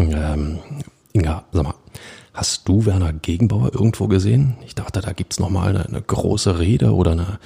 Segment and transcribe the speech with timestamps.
[0.00, 0.58] Ähm,
[1.12, 1.74] Inga, sag mal,
[2.32, 4.56] hast du Werner Gegenbauer irgendwo gesehen?
[4.64, 7.38] Ich dachte, da gibt's noch mal eine, eine große Rede oder eine,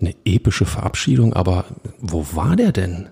[0.00, 1.64] eine epische Verabschiedung, aber
[2.00, 3.08] wo war der denn?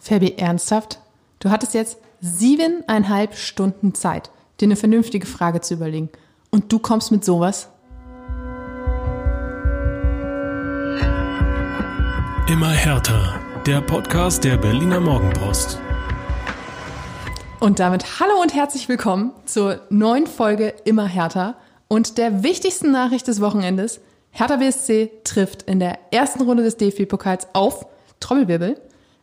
[0.00, 1.00] Fabi, ernsthaft?
[1.38, 6.10] Du hattest jetzt siebeneinhalb Stunden Zeit, dir eine vernünftige Frage zu überlegen.
[6.50, 7.68] Und du kommst mit sowas?
[12.48, 13.40] Immer härter.
[13.66, 15.78] Der Podcast der Berliner Morgenpost.
[17.62, 21.54] Und damit hallo und herzlich willkommen zur neuen Folge Immer härter
[21.86, 24.00] und der wichtigsten Nachricht des Wochenendes.
[24.32, 27.86] Hertha BSC trifft in der ersten Runde des DFB-Pokals auf
[28.18, 28.80] Trommelwirbel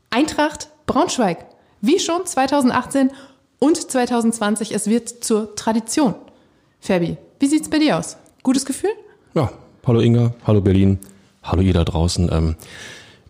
[0.10, 1.48] Eintracht Braunschweig.
[1.82, 3.12] Wie schon 2018
[3.60, 4.74] und 2020.
[4.74, 6.16] Es wird zur Tradition.
[6.80, 8.16] Fabi, wie sieht's bei dir aus?
[8.44, 8.92] Gutes Gefühl?
[9.34, 9.52] Ja,
[9.86, 11.00] hallo Inga, hallo Berlin,
[11.44, 12.30] hallo ihr da draußen.
[12.32, 12.56] Ähm,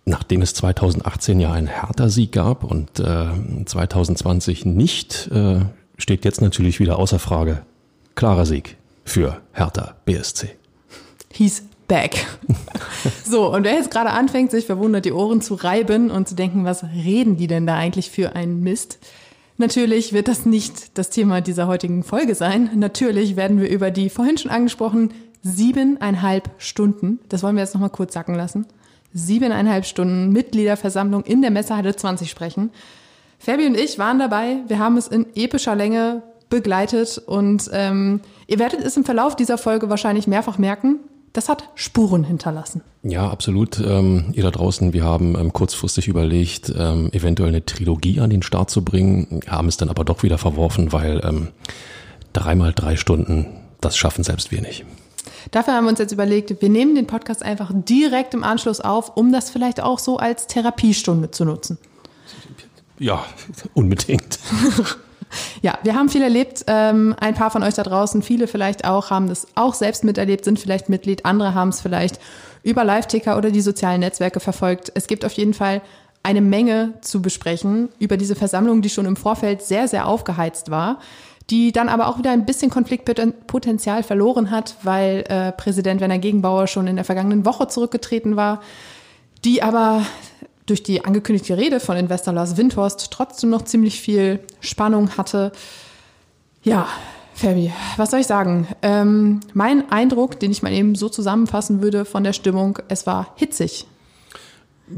[0.10, 3.28] nachdem es 2018 ja einen Hertha-Sieg gab und äh,
[3.66, 5.60] 2020 nicht, äh,
[5.98, 7.62] steht jetzt natürlich wieder außer Frage
[8.16, 8.76] klarer Sieg
[9.06, 10.50] für Hertha BSC.
[11.32, 12.26] He's back.
[13.26, 16.66] so, und wer jetzt gerade anfängt, sich verwundert die Ohren zu reiben und zu denken,
[16.66, 19.00] was reden die denn da eigentlich für einen Mist?
[19.58, 22.70] Natürlich wird das nicht das Thema dieser heutigen Folge sein.
[22.76, 27.90] Natürlich werden wir über die vorhin schon angesprochenen siebeneinhalb Stunden, das wollen wir jetzt nochmal
[27.90, 28.66] kurz sacken lassen,
[29.14, 32.72] siebeneinhalb Stunden Mitgliederversammlung in der Messehalle 20 sprechen.
[33.40, 34.58] Fabi und ich waren dabei.
[34.68, 39.58] Wir haben es in epischer Länge begleitet und ähm, ihr werdet es im Verlauf dieser
[39.58, 41.00] Folge wahrscheinlich mehrfach merken.
[41.34, 42.82] Das hat Spuren hinterlassen.
[43.04, 43.80] Ja, absolut.
[43.80, 48.42] Ähm, ihr da draußen, wir haben ähm, kurzfristig überlegt, ähm, eventuell eine Trilogie an den
[48.42, 51.50] Start zu bringen, haben es dann aber doch wieder verworfen, weil ähm,
[52.34, 53.46] dreimal drei Stunden,
[53.80, 54.86] das schaffen selbst wir nicht.
[55.52, 59.18] Dafür haben wir uns jetzt überlegt, wir nehmen den Podcast einfach direkt im Anschluss auf,
[59.18, 61.78] um das vielleicht auch so als Therapiestunde zu nutzen.
[63.00, 63.24] Ja,
[63.74, 64.40] unbedingt.
[65.62, 66.66] ja, wir haben viel erlebt.
[66.68, 70.46] Ähm, ein paar von euch da draußen, viele vielleicht auch, haben das auch selbst miterlebt,
[70.46, 71.26] sind vielleicht Mitglied.
[71.26, 72.20] Andere haben es vielleicht
[72.62, 74.92] über Live-Ticker oder die sozialen Netzwerke verfolgt.
[74.94, 75.82] Es gibt auf jeden Fall
[76.22, 81.00] eine Menge zu besprechen über diese Versammlung, die schon im Vorfeld sehr, sehr aufgeheizt war
[81.50, 86.68] die dann aber auch wieder ein bisschen Konfliktpotenzial verloren hat, weil äh, Präsident Werner Gegenbauer
[86.68, 88.62] schon in der vergangenen Woche zurückgetreten war,
[89.44, 90.04] die aber
[90.68, 95.52] durch die angekündigte Rede von Investor Lars Windhorst trotzdem noch ziemlich viel Spannung hatte.
[96.62, 96.88] Ja,
[97.34, 98.68] Fabi, was soll ich sagen?
[98.82, 103.34] Ähm, mein Eindruck, den ich mal eben so zusammenfassen würde von der Stimmung, es war
[103.36, 103.88] hitzig.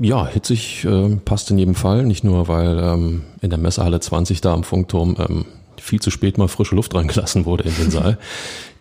[0.01, 2.03] Ja, hitzig äh, passt in jedem Fall.
[2.03, 5.45] Nicht nur, weil ähm, in der Messehalle 20 da am Funkturm ähm,
[5.81, 8.17] viel zu spät mal frische Luft reingelassen wurde in den Saal.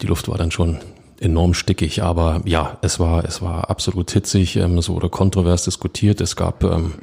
[0.03, 0.79] Die Luft war dann schon
[1.21, 6.21] enorm stickig, aber ja, es war, es war absolut hitzig, ähm, es wurde kontrovers diskutiert,
[6.21, 6.95] es gab, ähm,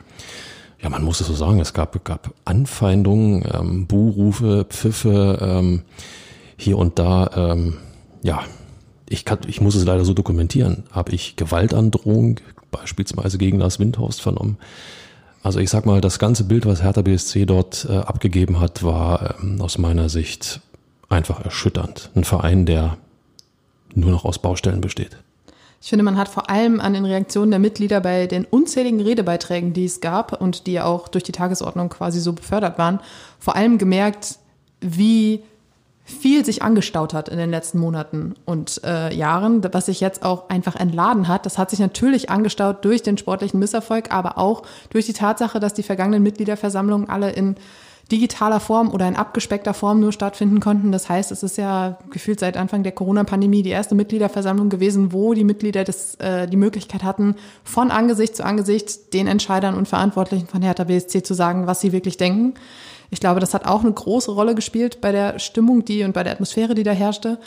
[0.82, 5.84] ja, man muss es so sagen, es gab, gab Anfeindungen, ähm, Buhrufe, Pfiffe, ähm,
[6.58, 7.78] hier und da, ähm,
[8.24, 8.44] ja,
[9.08, 12.40] ich kann, ich muss es leider so dokumentieren, habe ich Gewaltandrohung
[12.72, 14.58] beispielsweise gegen Lars Windhorst vernommen.
[15.48, 19.36] Also ich sag mal, das ganze Bild, was Hertha BSC dort äh, abgegeben hat, war
[19.42, 20.60] ähm, aus meiner Sicht
[21.08, 22.10] einfach erschütternd.
[22.16, 22.98] Ein Verein, der
[23.96, 25.16] nur noch aus Baustellen besteht.
[25.82, 29.72] Ich finde, man hat vor allem an den Reaktionen der Mitglieder bei den unzähligen Redebeiträgen,
[29.72, 33.00] die es gab und die auch durch die Tagesordnung quasi so befördert waren,
[33.40, 34.40] vor allem gemerkt,
[34.82, 35.44] wie
[36.08, 40.48] viel sich angestaut hat in den letzten Monaten und äh, Jahren, was sich jetzt auch
[40.50, 41.46] einfach entladen hat.
[41.46, 45.74] Das hat sich natürlich angestaut durch den sportlichen Misserfolg, aber auch durch die Tatsache, dass
[45.74, 47.58] die vergangenen Mitgliederversammlungen alle in
[48.10, 50.94] digitaler Form oder in abgespeckter Form nur stattfinden konnten.
[50.94, 55.34] Das heißt, es ist ja gefühlt seit Anfang der Corona-Pandemie die erste Mitgliederversammlung gewesen, wo
[55.34, 57.36] die Mitglieder das, äh, die Möglichkeit hatten,
[57.66, 61.92] von Angesicht zu Angesicht den Entscheidern und Verantwortlichen von Hertha BSC zu sagen, was sie
[61.92, 62.54] wirklich denken.
[63.10, 66.24] Ich glaube, das hat auch eine große Rolle gespielt bei der Stimmung, die und bei
[66.24, 67.40] der Atmosphäre, die da herrschte.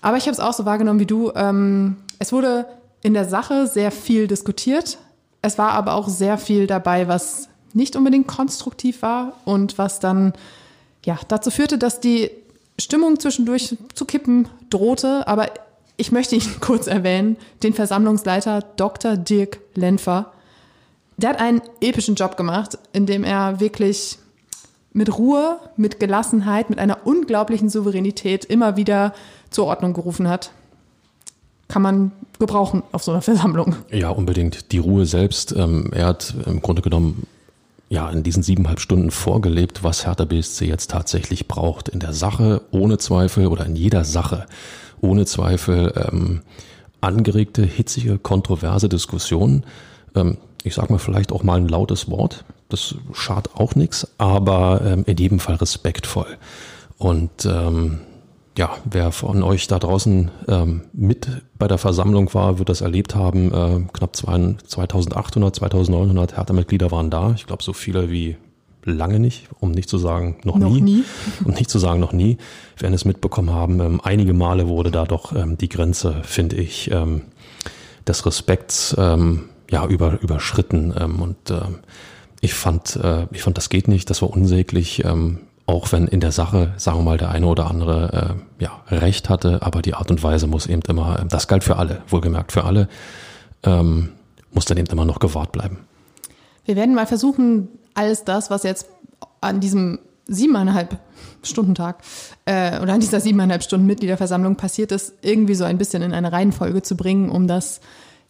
[0.00, 1.32] Aber ich habe es auch so wahrgenommen wie du.
[1.34, 2.66] Ähm, es wurde
[3.02, 4.98] in der Sache sehr viel diskutiert.
[5.42, 10.32] Es war aber auch sehr viel dabei, was nicht unbedingt konstruktiv war und was dann
[11.04, 12.30] ja dazu führte, dass die
[12.78, 15.26] Stimmung zwischendurch zu kippen drohte.
[15.26, 15.46] Aber
[15.96, 19.16] ich möchte ihn kurz erwähnen, den Versammlungsleiter Dr.
[19.16, 20.32] Dirk Lenfer.
[21.16, 24.18] Der hat einen epischen Job gemacht, in dem er wirklich
[24.98, 29.14] mit Ruhe, mit Gelassenheit, mit einer unglaublichen Souveränität immer wieder
[29.48, 30.50] zur Ordnung gerufen hat.
[31.68, 33.76] Kann man gebrauchen auf so einer Versammlung.
[33.92, 34.72] Ja, unbedingt.
[34.72, 35.52] Die Ruhe selbst.
[35.52, 37.26] Ähm, er hat im Grunde genommen
[37.88, 41.88] ja in diesen siebeneinhalb Stunden vorgelebt, was Hertha BSC jetzt tatsächlich braucht.
[41.88, 44.46] In der Sache ohne Zweifel oder in jeder Sache
[45.00, 46.42] ohne Zweifel ähm,
[47.00, 49.64] angeregte, hitzige, kontroverse Diskussionen.
[50.16, 54.82] Ähm, ich sage mal vielleicht auch mal ein lautes Wort das schadet auch nichts, aber
[54.84, 56.36] ähm, in jedem Fall respektvoll.
[56.98, 58.00] Und ähm,
[58.58, 61.28] ja, wer von euch da draußen ähm, mit
[61.58, 63.52] bei der Versammlung war, wird das erlebt haben.
[63.52, 67.32] Äh, knapp 2800, 2900 Hertha-Mitglieder waren da.
[67.36, 68.36] Ich glaube, so viele wie
[68.84, 70.80] lange nicht, um nicht zu sagen noch, Noch nie.
[70.80, 71.04] nie.
[71.44, 72.38] Um nicht zu sagen noch nie.
[72.78, 73.80] werden es mitbekommen haben.
[73.80, 77.22] Ähm, einige Male wurde da doch ähm, die Grenze, finde ich, ähm,
[78.08, 80.92] des Respekts ähm, ja über, überschritten.
[80.98, 81.78] Ähm, und ähm,
[82.40, 84.10] ich fand, äh, ich fand, das geht nicht.
[84.10, 85.04] Das war unsäglich.
[85.04, 88.80] Ähm, auch wenn in der Sache, sagen wir mal, der eine oder andere äh, ja,
[88.88, 92.52] Recht hatte, aber die Art und Weise muss eben immer, das galt für alle, wohlgemerkt
[92.52, 92.88] für alle,
[93.64, 94.08] ähm,
[94.50, 95.80] muss dann eben immer noch gewahrt bleiben.
[96.64, 98.88] Wir werden mal versuchen, alles das, was jetzt
[99.42, 100.98] an diesem siebeneinhalb
[101.42, 102.02] Stundentag
[102.46, 106.32] äh, oder an dieser siebeneinhalb Stunden Mitgliederversammlung passiert ist, irgendwie so ein bisschen in eine
[106.32, 107.80] Reihenfolge zu bringen, um das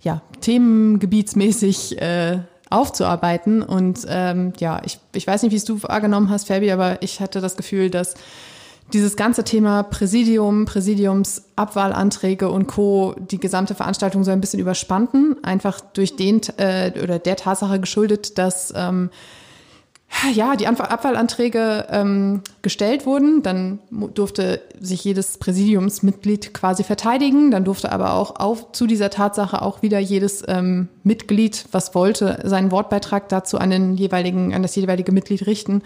[0.00, 3.62] ja themengebietsmäßig äh, aufzuarbeiten.
[3.62, 7.20] Und ähm, ja, ich, ich weiß nicht, wie es du wahrgenommen hast, Fabi, aber ich
[7.20, 8.14] hatte das Gefühl, dass
[8.92, 13.14] dieses ganze Thema Präsidium, Präsidiumsabwahlanträge und Co.
[13.18, 18.38] die gesamte Veranstaltung so ein bisschen überspannten, einfach durch den äh, oder der Tatsache geschuldet,
[18.38, 19.10] dass ähm,
[20.32, 23.78] ja, die Abwahlanträge ähm, gestellt wurden, dann
[24.14, 29.82] durfte sich jedes Präsidiumsmitglied quasi verteidigen, dann durfte aber auch auf, zu dieser Tatsache auch
[29.82, 35.12] wieder jedes ähm, Mitglied, was wollte, seinen Wortbeitrag dazu an den jeweiligen, an das jeweilige
[35.12, 35.82] Mitglied richten.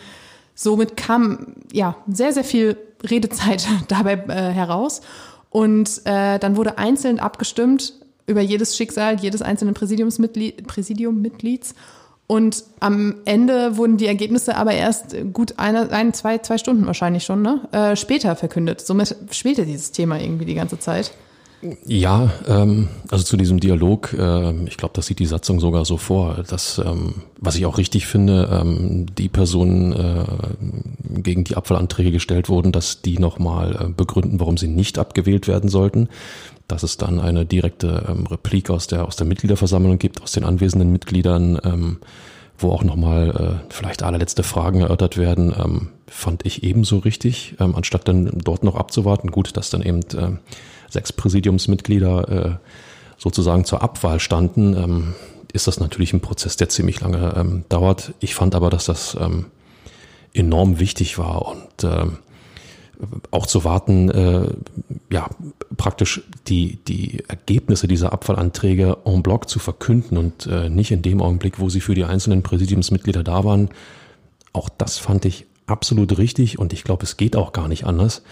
[0.54, 5.02] Somit kam ja sehr, sehr viel Redezeit dabei äh, heraus.
[5.50, 7.94] Und äh, dann wurde einzeln abgestimmt
[8.26, 11.74] über jedes Schicksal jedes einzelnen Präsidiumsmitglied, Präsidiummitglieds.
[12.26, 17.24] Und am Ende wurden die Ergebnisse aber erst gut eine, ein, zwei, zwei Stunden wahrscheinlich
[17.24, 17.68] schon, ne?
[17.72, 18.80] Äh, später verkündet.
[18.80, 21.12] Somit spielte dieses Thema irgendwie die ganze Zeit.
[21.84, 25.96] Ja, ähm, also zu diesem Dialog, äh, ich glaube, das sieht die Satzung sogar so
[25.96, 30.24] vor, dass, ähm, was ich auch richtig finde, ähm, die Personen, äh,
[31.20, 35.70] gegen die Abfallanträge gestellt wurden, dass die nochmal äh, begründen, warum sie nicht abgewählt werden
[35.70, 36.08] sollten.
[36.72, 40.44] Dass es dann eine direkte ähm, Replik aus der, aus der Mitgliederversammlung gibt, aus den
[40.44, 41.98] anwesenden Mitgliedern, ähm,
[42.56, 47.74] wo auch nochmal äh, vielleicht allerletzte Fragen erörtert werden, ähm, fand ich ebenso richtig, ähm,
[47.74, 49.30] anstatt dann dort noch abzuwarten.
[49.30, 50.38] Gut, dass dann eben äh,
[50.88, 52.56] sechs Präsidiumsmitglieder äh,
[53.18, 55.14] sozusagen zur Abwahl standen, ähm,
[55.52, 58.14] ist das natürlich ein Prozess, der ziemlich lange ähm, dauert.
[58.20, 59.44] Ich fand aber, dass das ähm,
[60.32, 62.16] enorm wichtig war und ähm,
[63.30, 64.48] auch zu warten, äh,
[65.10, 65.28] ja,
[65.76, 71.20] praktisch die, die Ergebnisse dieser Abfallanträge en bloc zu verkünden und äh, nicht in dem
[71.20, 73.70] Augenblick, wo sie für die einzelnen Präsidiumsmitglieder da waren.
[74.52, 78.22] Auch das fand ich absolut richtig und ich glaube, es geht auch gar nicht anders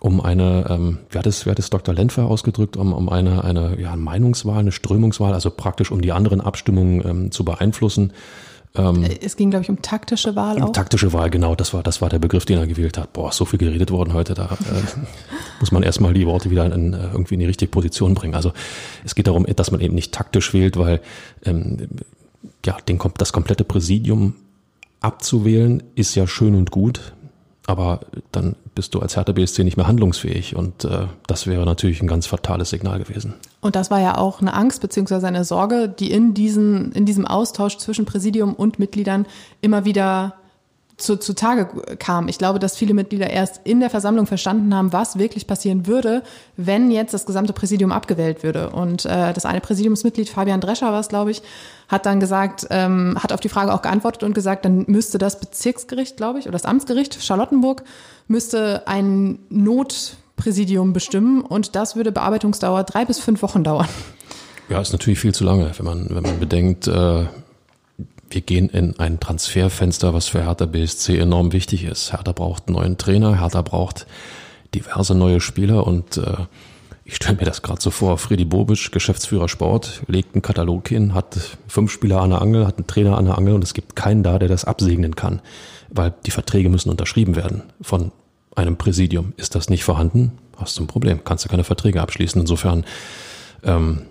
[0.00, 1.94] um eine, ähm, wie, hat es, wie hat es Dr.
[1.94, 6.40] Lenfer ausgedrückt, um, um eine, eine ja, Meinungswahl, eine Strömungswahl, also praktisch um die anderen
[6.40, 8.12] Abstimmungen ähm, zu beeinflussen.
[8.74, 10.72] Ähm, es ging, glaube ich, um taktische Wahl auch.
[10.72, 13.12] Taktische Wahl, genau, das war, das war der Begriff, den er gewählt hat.
[13.12, 15.00] Boah, so viel geredet worden heute, da äh,
[15.60, 18.34] muss man erstmal die Worte wieder in, äh, irgendwie in die richtige Position bringen.
[18.34, 18.52] Also
[19.04, 21.00] es geht darum, dass man eben nicht taktisch wählt, weil
[21.44, 21.88] ähm,
[22.64, 24.34] ja, den, das komplette Präsidium
[25.00, 27.12] abzuwählen ist ja schön und gut
[27.68, 28.00] aber
[28.32, 32.06] dann bist du als Hertha BSC nicht mehr handlungsfähig und äh, das wäre natürlich ein
[32.06, 33.34] ganz fatales Signal gewesen.
[33.60, 37.26] Und das war ja auch eine Angst beziehungsweise eine Sorge, die in, diesen, in diesem
[37.26, 39.26] Austausch zwischen Präsidium und Mitgliedern
[39.60, 40.34] immer wieder
[40.98, 42.28] zu, zu Tage kam.
[42.28, 46.22] Ich glaube, dass viele Mitglieder erst in der Versammlung verstanden haben, was wirklich passieren würde,
[46.56, 48.70] wenn jetzt das gesamte Präsidium abgewählt würde.
[48.70, 51.42] Und äh, das eine Präsidiumsmitglied, Fabian Drescher war es, glaube ich,
[51.88, 55.38] hat dann gesagt, ähm, hat auf die Frage auch geantwortet und gesagt, dann müsste das
[55.38, 57.84] Bezirksgericht, glaube ich, oder das Amtsgericht Charlottenburg
[58.26, 63.88] müsste ein Notpräsidium bestimmen und das würde Bearbeitungsdauer drei bis fünf Wochen dauern.
[64.68, 67.24] Ja, ist natürlich viel zu lange, wenn man, wenn man bedenkt, äh,
[68.30, 72.12] wir gehen in ein Transferfenster, was für Hertha BSC enorm wichtig ist.
[72.12, 74.06] Hertha braucht einen neuen Trainer, Hertha braucht
[74.74, 76.36] diverse neue Spieler und äh,
[77.04, 81.14] ich stelle mir das gerade so vor, Freddy Bobic, Geschäftsführer Sport, legt einen Katalog hin,
[81.14, 83.96] hat fünf Spieler an der Angel, hat einen Trainer an der Angel und es gibt
[83.96, 85.40] keinen da, der das absegnen kann,
[85.88, 88.12] weil die Verträge müssen unterschrieben werden von
[88.54, 89.32] einem Präsidium.
[89.38, 92.42] Ist das nicht vorhanden, hast du ein Problem, kannst du keine Verträge abschließen.
[92.42, 92.84] Insofern
[93.62, 94.02] ähm,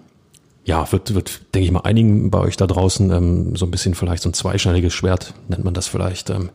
[0.68, 3.96] ja, wird, wird, denke ich mal, einigen bei euch da draußen ähm, so ein bisschen
[3.96, 6.30] vielleicht so ein zweischneidiges Schwert, nennt man das vielleicht.
[6.30, 6.50] Ähm,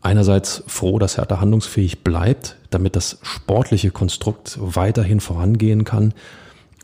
[0.00, 6.14] einerseits froh, dass Hertha handlungsfähig bleibt, damit das sportliche Konstrukt weiterhin vorangehen kann.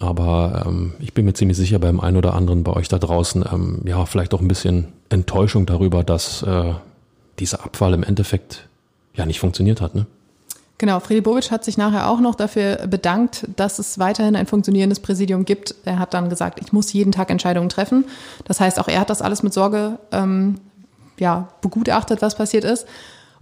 [0.00, 3.46] Aber ähm, ich bin mir ziemlich sicher beim einen oder anderen bei euch da draußen,
[3.50, 6.74] ähm, ja, vielleicht auch ein bisschen Enttäuschung darüber, dass äh,
[7.38, 8.68] diese Abwahl im Endeffekt
[9.14, 9.94] ja nicht funktioniert hat.
[9.94, 10.04] Ne?
[10.82, 14.98] Genau, Friedi Bobic hat sich nachher auch noch dafür bedankt, dass es weiterhin ein funktionierendes
[14.98, 15.76] Präsidium gibt.
[15.84, 18.04] Er hat dann gesagt, ich muss jeden Tag Entscheidungen treffen.
[18.46, 20.56] Das heißt, auch er hat das alles mit Sorge ähm,
[21.20, 22.88] ja, begutachtet, was passiert ist.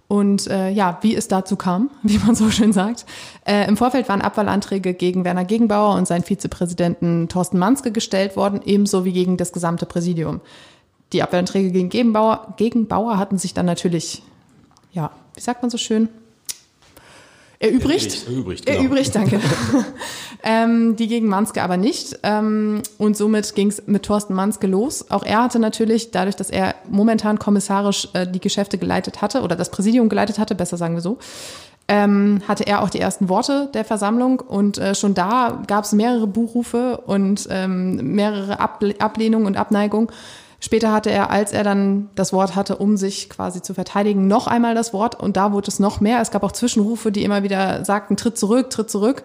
[0.07, 3.07] Und äh, ja, wie es dazu kam, wie man so schön sagt.
[3.47, 8.61] Äh, Im Vorfeld waren Abwahlanträge gegen Werner Gegenbauer und seinen Vizepräsidenten Thorsten Manske gestellt worden,
[8.67, 10.43] ebenso wie gegen das gesamte Präsidium.
[11.15, 14.23] Die Abwahlanträge gegen Gegenbauer, Gegenbauer hatten sich dann natürlich,
[14.93, 16.11] ja, wie sagt man so schön,
[17.63, 18.27] Erübrigt?
[18.27, 18.79] Erübrigt, genau.
[18.79, 19.39] Erübrigt, danke.
[20.43, 22.19] ähm, die gegen Manske aber nicht.
[22.23, 25.11] Ähm, und somit ging es mit Thorsten Manske los.
[25.11, 29.57] Auch er hatte natürlich, dadurch, dass er momentan kommissarisch äh, die Geschäfte geleitet hatte oder
[29.57, 31.19] das Präsidium geleitet hatte, besser sagen wir so,
[31.87, 34.41] ähm, hatte er auch die ersten Worte der Versammlung.
[34.41, 40.09] Und äh, schon da gab es mehrere Buchrufe und ähm, mehrere Ablehnungen und Abneigungen.
[40.61, 44.47] Später hatte er, als er dann das Wort hatte, um sich quasi zu verteidigen, noch
[44.47, 46.21] einmal das Wort und da wurde es noch mehr.
[46.21, 49.23] Es gab auch Zwischenrufe, die immer wieder sagten, tritt zurück, tritt zurück.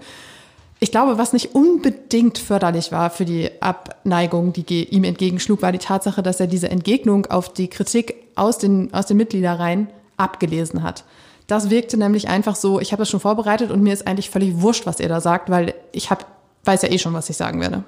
[0.79, 5.77] Ich glaube, was nicht unbedingt förderlich war für die Abneigung, die ihm entgegenschlug, war die
[5.77, 9.87] Tatsache, dass er diese Entgegnung auf die Kritik aus den, aus den Mitgliederreihen
[10.17, 11.03] abgelesen hat.
[11.47, 14.61] Das wirkte nämlich einfach so, ich habe das schon vorbereitet und mir ist eigentlich völlig
[14.61, 16.25] wurscht, was er da sagt, weil ich hab,
[16.63, 17.83] weiß ja eh schon, was ich sagen werde.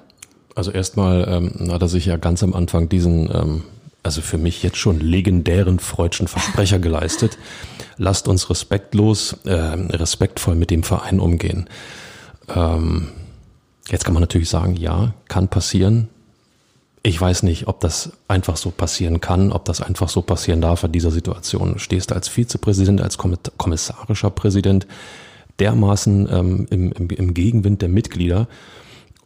[0.54, 3.64] Also erstmal ähm, hat er sich ja ganz am Anfang diesen, ähm,
[4.02, 7.38] also für mich jetzt schon legendären freudschen Versprecher geleistet.
[7.96, 11.68] Lasst uns respektlos, äh, respektvoll mit dem Verein umgehen.
[12.48, 13.08] Ähm,
[13.88, 16.08] jetzt kann man natürlich sagen, ja, kann passieren.
[17.02, 20.82] Ich weiß nicht, ob das einfach so passieren kann, ob das einfach so passieren darf
[20.82, 21.78] in dieser Situation.
[21.78, 24.86] Stehst du als Vizepräsident, als kommissarischer Präsident
[25.58, 28.48] dermaßen ähm, im, im, im Gegenwind der Mitglieder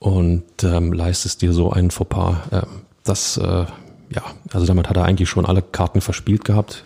[0.03, 2.37] und ähm, leistest dir so einen Fauxpas.
[2.51, 2.63] Äh,
[3.05, 3.43] das, äh,
[4.11, 6.83] ja, also damit hat er eigentlich schon alle Karten verspielt gehabt.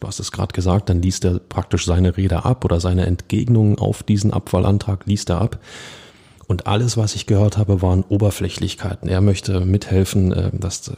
[0.00, 3.78] Du hast es gerade gesagt, dann liest er praktisch seine Rede ab oder seine Entgegnungen
[3.78, 5.58] auf diesen Abwahlantrag liest er ab.
[6.46, 9.08] Und alles, was ich gehört habe, waren Oberflächlichkeiten.
[9.08, 10.90] Er möchte mithelfen, äh, dass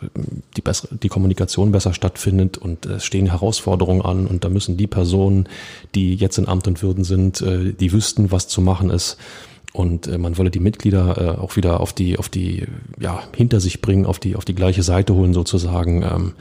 [0.56, 4.86] die, bessere, die Kommunikation besser stattfindet und es stehen Herausforderungen an und da müssen die
[4.86, 5.48] Personen,
[5.96, 9.16] die jetzt in Amt und Würden sind, äh, die wüssten, was zu machen ist
[9.76, 12.66] und äh, man wolle die Mitglieder äh, auch wieder auf die, auf die,
[12.98, 16.02] ja, hinter sich bringen, auf die, auf die gleiche Seite holen sozusagen.
[16.02, 16.32] Ähm,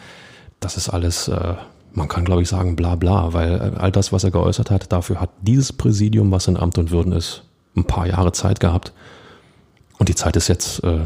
[0.61, 1.55] das ist alles, äh,
[1.91, 4.91] man kann glaube ich sagen, bla bla, weil äh, all das, was er geäußert hat,
[4.93, 7.43] dafür hat dieses Präsidium, was in Amt und Würden ist,
[7.75, 8.93] ein paar Jahre Zeit gehabt.
[9.99, 10.99] Und die Zeit ist jetzt äh,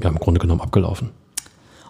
[0.00, 1.10] ja im Grunde genommen abgelaufen.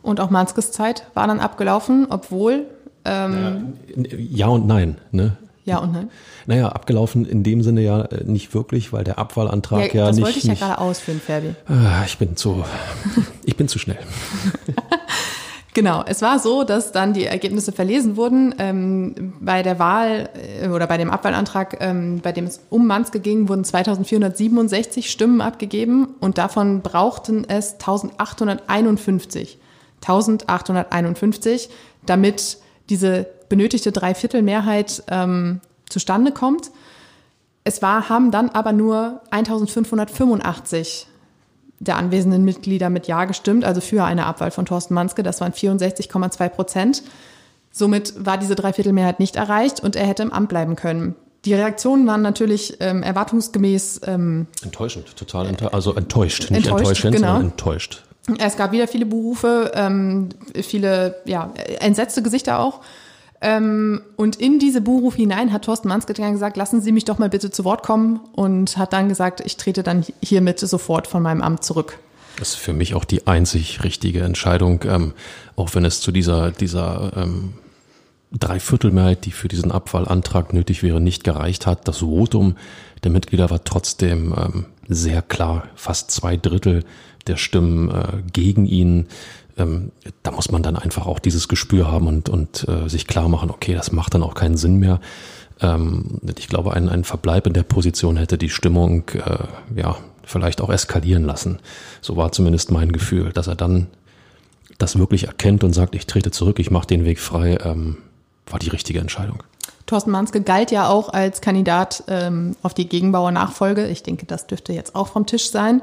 [0.03, 2.67] Und auch Manskes Zeit war dann abgelaufen, obwohl
[3.07, 4.99] ähm ja, ja und nein.
[5.11, 5.39] Ne?
[5.65, 6.11] Ja und nein?
[6.47, 10.17] Naja, abgelaufen in dem Sinne ja äh, nicht wirklich, weil der Abwahlantrag ja, ja das
[10.17, 10.27] nicht.
[10.27, 11.55] Das wollte ich ja gerade ausführen, Ferdi.
[11.67, 12.65] Ah, ich bin zu,
[13.45, 13.99] ich bin zu schnell.
[15.73, 18.55] Genau, es war so, dass dann die Ergebnisse verlesen wurden.
[18.59, 20.29] Ähm, bei der Wahl
[20.61, 25.41] äh, oder bei dem Abwahlantrag, ähm, bei dem es um Manske ging, wurden 2467 Stimmen
[25.41, 29.59] abgegeben und davon brauchten es 1851.
[30.03, 31.69] 1851,
[32.05, 32.59] damit
[32.91, 36.71] diese benötigte Dreiviertelmehrheit ähm, zustande kommt.
[37.65, 41.07] Es war, haben dann aber nur 1585
[41.79, 45.23] der anwesenden Mitglieder mit Ja gestimmt, also für eine Abwahl von Thorsten Manske.
[45.23, 47.03] Das waren 64,2 Prozent.
[47.73, 51.15] Somit war diese Dreiviertelmehrheit nicht erreicht und er hätte im Amt bleiben können.
[51.47, 57.17] Die Reaktionen waren natürlich ähm, erwartungsgemäß ähm, enttäuschend, total enttäuscht, also enttäuscht, nicht enttäuscht, enttäuschend,
[57.17, 57.29] genau.
[57.29, 58.03] sondern enttäuscht.
[58.39, 62.81] Es gab wieder viele Berufe, ähm, viele ja, entsetzte Gesichter auch.
[63.43, 67.19] Ähm, und in diese Buchruf hinein hat Thorsten Manske dann gesagt, lassen Sie mich doch
[67.19, 71.23] mal bitte zu Wort kommen und hat dann gesagt, ich trete dann hiermit sofort von
[71.23, 71.99] meinem Amt zurück.
[72.39, 75.15] Das ist für mich auch die einzig richtige Entscheidung, ähm,
[75.57, 77.55] auch wenn es zu dieser, dieser ähm,
[78.33, 81.89] Dreiviertelmehrheit, die für diesen Abwahlantrag nötig wäre, nicht gereicht hat.
[81.89, 82.57] Das Votum
[83.03, 86.85] der Mitglieder war trotzdem ähm, sehr klar, fast zwei Drittel
[87.27, 89.07] der Stimmen äh, gegen ihn
[89.61, 93.29] ähm, da muss man dann einfach auch dieses Gespür haben und, und äh, sich klar
[93.29, 95.01] machen, okay, das macht dann auch keinen Sinn mehr.
[95.61, 100.61] Ähm, ich glaube, ein, ein Verbleib in der Position hätte die Stimmung äh, ja vielleicht
[100.61, 101.59] auch eskalieren lassen.
[102.01, 103.89] So war zumindest mein Gefühl, dass er dann
[104.79, 107.99] das wirklich erkennt und sagt, ich trete zurück, ich mache den Weg frei, ähm,
[108.47, 109.43] war die richtige Entscheidung.
[109.87, 113.89] Thorsten Manske galt ja auch als Kandidat ähm, auf die Gegenbauer-Nachfolge.
[113.89, 115.83] Ich denke, das dürfte jetzt auch vom Tisch sein.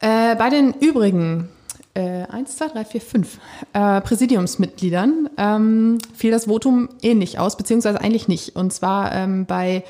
[0.00, 1.48] Äh, bei den übrigen
[1.94, 3.38] äh, eins, zwei, drei, vier, fünf
[3.72, 8.54] äh, Präsidiumsmitgliedern ähm, fiel das Votum ähnlich aus, beziehungsweise eigentlich nicht.
[8.54, 9.82] Und zwar ähm, bei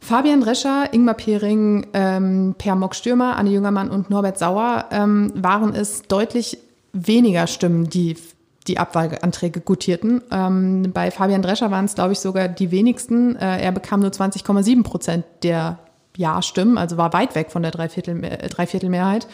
[0.00, 6.02] Fabian Rescher, Ingmar Pering, ähm, Per Mock-Stürmer, Anne Jüngermann und Norbert Sauer ähm, waren es
[6.02, 6.58] deutlich
[6.92, 8.16] weniger Stimmen, die
[8.66, 10.22] die Abwahlanträge gutierten.
[10.30, 13.36] Ähm, bei Fabian Drescher waren es, glaube ich, sogar die wenigsten.
[13.36, 15.78] Äh, er bekam nur 20,7 Prozent der
[16.18, 19.28] Ja-Stimmen, also war weit weg von der Dreiviertel, äh, Dreiviertelmehrheit.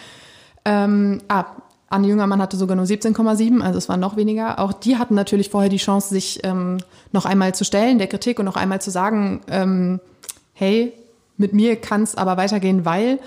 [0.64, 1.46] Ähm, ah,
[1.88, 4.58] Anne Jüngermann hatte sogar nur 17,7, also es war noch weniger.
[4.58, 6.78] Auch die hatten natürlich vorher die Chance, sich ähm,
[7.12, 10.00] noch einmal zu stellen, der Kritik und noch einmal zu sagen, ähm,
[10.52, 10.92] hey,
[11.36, 13.18] mit mir kann es aber weitergehen, weil.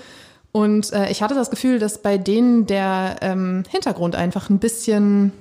[0.52, 5.32] Und äh, ich hatte das Gefühl, dass bei denen der ähm, Hintergrund einfach ein bisschen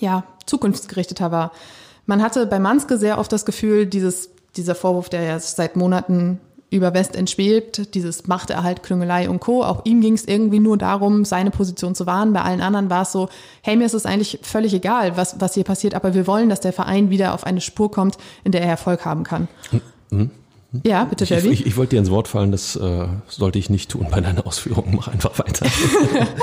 [0.00, 1.52] ja, zukunftsgerichteter war.
[2.06, 6.40] Man hatte bei Manske sehr oft das Gefühl, dieses, dieser Vorwurf, der ja seit Monaten
[6.68, 9.62] über West entschwebt, dieses Machterhalt, Klüngelei und Co.
[9.62, 12.32] Auch ihm ging es irgendwie nur darum, seine Position zu wahren.
[12.32, 13.28] Bei allen anderen war es so,
[13.62, 16.60] hey, mir ist es eigentlich völlig egal, was, was hier passiert, aber wir wollen, dass
[16.60, 19.48] der Verein wieder auf eine Spur kommt, in der er Erfolg haben kann.
[20.10, 20.30] Mhm.
[20.84, 23.90] Ja, bitte, ich, ich, ich, wollte dir ins Wort fallen, das äh, sollte ich nicht
[23.90, 24.94] tun bei deinen Ausführungen.
[24.96, 25.66] Mach einfach weiter.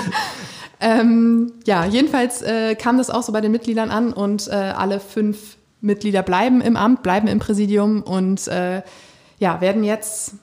[0.79, 4.99] ähm, ja, jedenfalls äh, kam das auch so bei den Mitgliedern an und äh, alle
[4.99, 8.81] fünf Mitglieder bleiben im Amt, bleiben im Präsidium und äh,
[9.39, 10.35] ja, werden jetzt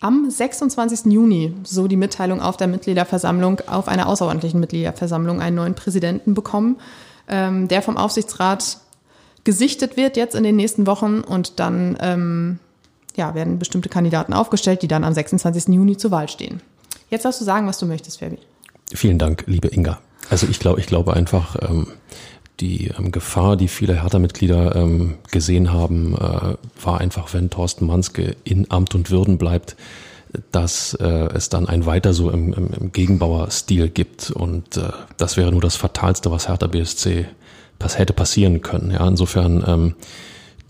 [0.00, 1.12] am 26.
[1.12, 6.76] Juni, so die Mitteilung auf der Mitgliederversammlung, auf einer außerordentlichen Mitgliederversammlung einen neuen Präsidenten bekommen,
[7.28, 8.78] ähm, der vom Aufsichtsrat
[9.44, 12.58] gesichtet wird jetzt in den nächsten Wochen und dann ähm,
[13.16, 15.68] ja, werden bestimmte Kandidaten aufgestellt, die dann am 26.
[15.68, 16.60] Juni zur Wahl stehen.
[17.10, 18.38] Jetzt darfst du sagen, was du möchtest, Fabi.
[18.92, 19.98] Vielen Dank, liebe Inga.
[20.30, 21.88] Also ich glaube, ich glaube einfach, ähm,
[22.60, 28.36] die ähm, Gefahr, die viele Hertha-Mitglieder ähm, gesehen haben, äh, war einfach, wenn Thorsten Manske
[28.44, 29.76] in Amt und Würden bleibt,
[30.50, 34.30] dass äh, es dann ein weiter so im, im, im Gegenbauer-Stil gibt.
[34.30, 37.26] Und äh, das wäre nur das Fatalste, was Hertha BSC
[37.78, 38.90] das hätte passieren können.
[38.92, 39.94] Ja, insofern ähm,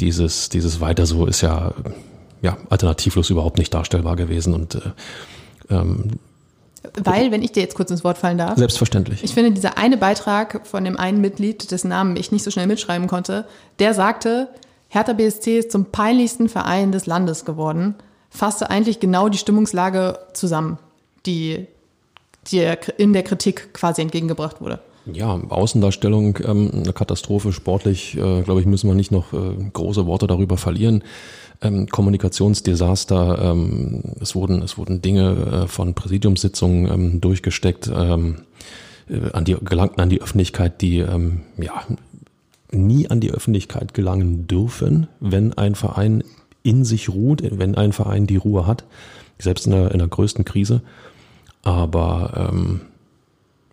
[0.01, 1.73] dieses, dieses weiter so ist ja
[2.45, 4.53] ja, alternativlos überhaupt nicht darstellbar gewesen.
[4.53, 4.81] Und äh,
[5.71, 6.19] ähm,
[7.03, 8.59] weil, wenn ich dir jetzt kurz ins Wort fallen darf.
[8.59, 9.25] Selbstverständlich.
[9.25, 12.67] Ich finde, dieser eine Beitrag von dem einen Mitglied, dessen Namen ich nicht so schnell
[12.67, 13.47] mitschreiben konnte,
[13.79, 14.49] der sagte,
[14.89, 17.95] Hertha BSC ist zum peinlichsten Verein des Landes geworden,
[18.31, 20.79] fasste eigentlich genau die Stimmungslage zusammen,
[21.27, 21.67] die,
[22.49, 24.81] die in der Kritik quasi entgegengebracht wurde.
[25.13, 30.07] Ja, Außendarstellung, ähm, eine Katastrophe, sportlich, äh, glaube ich, müssen wir nicht noch äh, große
[30.07, 31.03] Worte darüber verlieren
[31.65, 33.39] ähm, Kommunikationsdesaster.
[33.43, 38.37] Ähm, es wurden es wurden Dinge äh, von Präsidiumssitzungen ähm, durchgesteckt, ähm,
[39.09, 41.85] äh, an die gelangten an die Öffentlichkeit, die ähm, ja
[42.71, 46.25] nie an die Öffentlichkeit gelangen dürfen, wenn ein Verein
[46.63, 48.85] in sich ruht, wenn ein Verein die Ruhe hat,
[49.39, 50.83] selbst in der, in der größten Krise.
[51.63, 52.81] Aber ähm,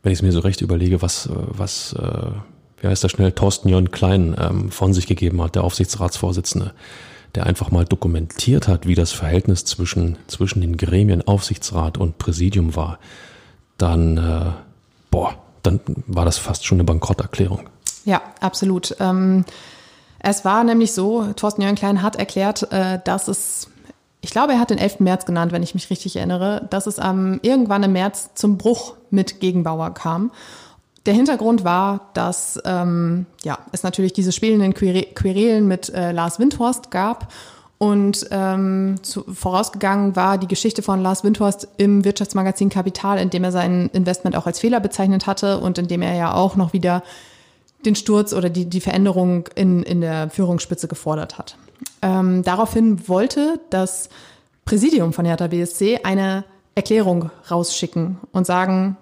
[0.03, 2.31] wenn ich es mir so recht überlege, was, was äh,
[2.81, 6.73] wie heißt der schnell, Thorsten Jörn Klein ähm, von sich gegeben hat, der Aufsichtsratsvorsitzende,
[7.35, 12.75] der einfach mal dokumentiert hat, wie das Verhältnis zwischen, zwischen den Gremien, Aufsichtsrat und Präsidium
[12.75, 12.99] war,
[13.77, 14.51] dann, äh,
[15.11, 17.69] boah, dann war das fast schon eine Bankrotterklärung.
[18.03, 18.95] Ja, absolut.
[18.99, 19.45] Ähm,
[20.19, 23.69] es war nämlich so, Thorsten Jörn Klein hat erklärt, äh, dass es,
[24.21, 24.99] ich glaube, er hat den 11.
[24.99, 28.95] März genannt, wenn ich mich richtig erinnere, dass es am irgendwann im März zum Bruch
[29.09, 30.31] mit Gegenbauer kam.
[31.07, 36.91] Der Hintergrund war, dass ähm, ja, es natürlich diese spielenden Querelen mit äh, Lars Windhorst
[36.91, 37.33] gab.
[37.79, 43.43] Und ähm, zu, vorausgegangen war die Geschichte von Lars Windhorst im Wirtschaftsmagazin Kapital, in dem
[43.43, 46.73] er sein Investment auch als Fehler bezeichnet hatte und in dem er ja auch noch
[46.73, 47.01] wieder
[47.83, 51.57] den Sturz oder die, die Veränderung in, in der Führungsspitze gefordert hat.
[52.01, 54.09] Ähm, daraufhin wollte das
[54.65, 56.43] Präsidium von Hertha BSC eine
[56.75, 58.97] Erklärung rausschicken und sagen,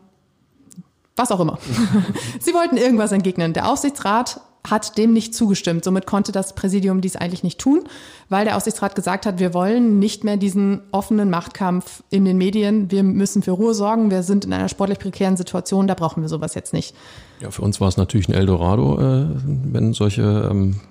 [1.15, 1.59] was auch immer.
[2.39, 3.53] Sie wollten irgendwas entgegnen.
[3.53, 5.83] Der Aufsichtsrat hat dem nicht zugestimmt.
[5.83, 7.83] Somit konnte das Präsidium dies eigentlich nicht tun,
[8.27, 12.91] weil der Aufsichtsrat gesagt hat, wir wollen nicht mehr diesen offenen Machtkampf in den Medien.
[12.91, 14.11] Wir müssen für Ruhe sorgen.
[14.11, 15.87] Wir sind in einer sportlich prekären Situation.
[15.87, 16.93] Da brauchen wir sowas jetzt nicht.
[17.39, 20.81] Ja, für uns war es natürlich ein Eldorado, äh, wenn solche ähm,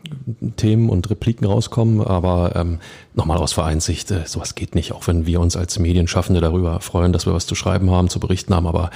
[0.56, 2.00] Themen und Repliken rauskommen.
[2.00, 2.78] Aber ähm,
[3.14, 7.12] nochmal aus Vereinssicht, äh, sowas geht nicht, auch wenn wir uns als Medienschaffende darüber freuen,
[7.12, 8.66] dass wir was zu schreiben haben, zu berichten haben.
[8.66, 8.90] Aber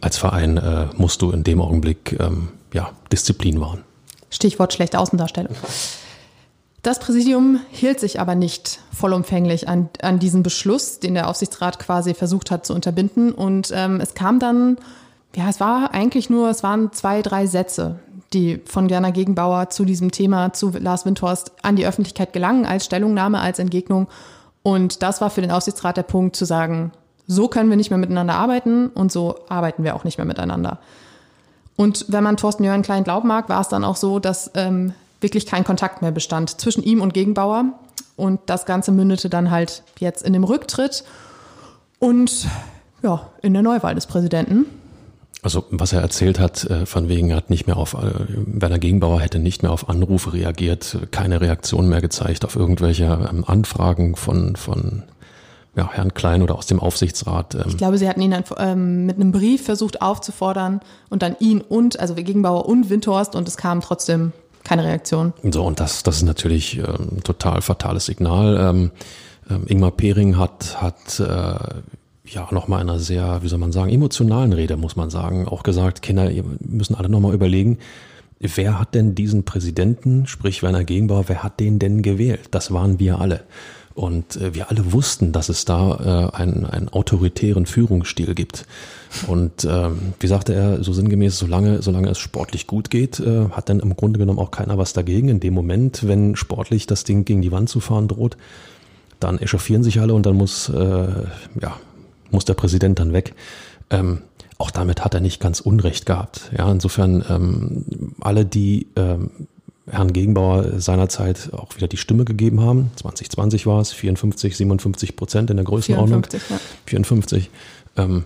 [0.00, 3.84] als Verein äh, musst du in dem Augenblick ähm, ja, Disziplin wahren.
[4.30, 5.54] Stichwort schlechte Außendarstellung.
[6.82, 12.14] Das Präsidium hielt sich aber nicht vollumfänglich an, an diesen Beschluss, den der Aufsichtsrat quasi
[12.14, 13.32] versucht hat zu unterbinden.
[13.32, 14.76] Und ähm, es kam dann,
[15.34, 17.98] ja, es war eigentlich nur, es waren zwei, drei Sätze,
[18.32, 22.84] die von Gerner Gegenbauer zu diesem Thema, zu Lars Windhorst an die Öffentlichkeit gelangen, als
[22.84, 24.06] Stellungnahme, als Entgegnung.
[24.62, 26.92] Und das war für den Aufsichtsrat der Punkt zu sagen,
[27.26, 30.78] so können wir nicht mehr miteinander arbeiten und so arbeiten wir auch nicht mehr miteinander.
[31.76, 34.94] Und wenn man Thorsten Jörn Klein glauben mag, war es dann auch so, dass ähm,
[35.20, 37.66] wirklich kein Kontakt mehr bestand zwischen ihm und Gegenbauer.
[38.16, 41.04] Und das Ganze mündete dann halt jetzt in dem Rücktritt
[41.98, 42.46] und
[43.02, 44.66] ja, in der Neuwahl des Präsidenten.
[45.42, 49.20] Also was er erzählt hat, äh, von wegen hat nicht mehr auf, äh, Werner Gegenbauer
[49.20, 54.56] hätte nicht mehr auf Anrufe reagiert, keine Reaktion mehr gezeigt auf irgendwelche ähm, Anfragen von,
[54.56, 55.04] von
[55.76, 57.54] ja, Herrn Klein oder aus dem Aufsichtsrat.
[57.54, 57.64] Ähm.
[57.68, 61.60] Ich glaube, sie hatten ihn dann ähm, mit einem Brief versucht aufzufordern und dann ihn
[61.60, 64.32] und, also Gegenbauer und Windhorst und es kam trotzdem
[64.64, 65.32] keine Reaktion.
[65.50, 68.56] So, und das, das ist natürlich ähm, total fatales Signal.
[68.58, 68.90] Ähm,
[69.48, 71.24] ähm, Ingmar Pering hat, hat äh,
[72.28, 75.62] ja nochmal in einer sehr, wie soll man sagen, emotionalen Rede, muss man sagen, auch
[75.62, 77.78] gesagt, Kinder, ihr müssen alle nochmal überlegen,
[78.40, 82.48] wer hat denn diesen Präsidenten, sprich Werner Gegenbauer, wer hat den denn gewählt?
[82.50, 83.44] Das waren wir alle.
[83.96, 88.66] Und äh, wir alle wussten, dass es da äh, einen, einen autoritären Führungsstil gibt.
[89.26, 93.70] Und ähm, wie sagte er, so sinngemäß, solange, solange es sportlich gut geht, äh, hat
[93.70, 95.30] dann im Grunde genommen auch keiner was dagegen.
[95.30, 98.36] In dem Moment, wenn sportlich das Ding gegen die Wand zu fahren droht,
[99.18, 100.74] dann echauffieren sich alle und dann muss, äh,
[101.62, 101.80] ja,
[102.30, 103.34] muss der Präsident dann weg.
[103.88, 104.20] Ähm,
[104.58, 106.50] auch damit hat er nicht ganz Unrecht gehabt.
[106.56, 109.30] Ja, insofern ähm, alle, die ähm,
[109.88, 112.90] Herrn Gegenbauer seinerzeit auch wieder die Stimme gegeben haben.
[112.96, 116.24] 2020 war es, 54, 57 Prozent in der Größenordnung.
[116.24, 116.60] 54, ja.
[116.86, 117.50] 54.
[117.96, 118.24] Ähm,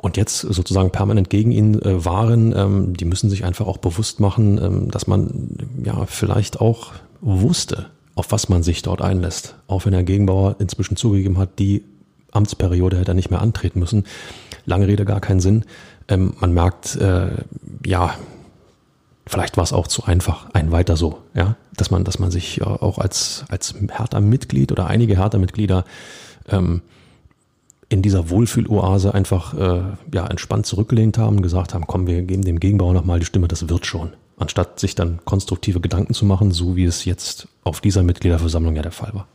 [0.00, 4.20] und jetzt sozusagen permanent gegen ihn äh, waren, ähm, die müssen sich einfach auch bewusst
[4.20, 9.56] machen, ähm, dass man ja vielleicht auch wusste, auf was man sich dort einlässt.
[9.66, 11.84] Auch wenn Herr Gegenbauer inzwischen zugegeben hat, die
[12.32, 14.04] Amtsperiode hätte er nicht mehr antreten müssen.
[14.66, 15.64] Lange Rede, gar keinen Sinn.
[16.08, 17.28] Ähm, man merkt, äh,
[17.86, 18.14] ja,
[19.26, 22.62] Vielleicht war es auch zu einfach, ein weiter so, ja, dass man, dass man sich
[22.62, 25.84] auch als, als Hertha-Mitglied oder einige Hertha-Mitglieder
[26.48, 26.82] ähm,
[27.88, 29.82] in dieser Wohlfühloase einfach äh,
[30.12, 33.68] ja, entspannt zurückgelehnt haben, gesagt haben, komm, wir geben dem Gegenbauer nochmal die Stimme, das
[33.68, 34.12] wird schon.
[34.36, 38.82] Anstatt sich dann konstruktive Gedanken zu machen, so wie es jetzt auf dieser Mitgliederversammlung ja
[38.82, 39.26] der Fall war.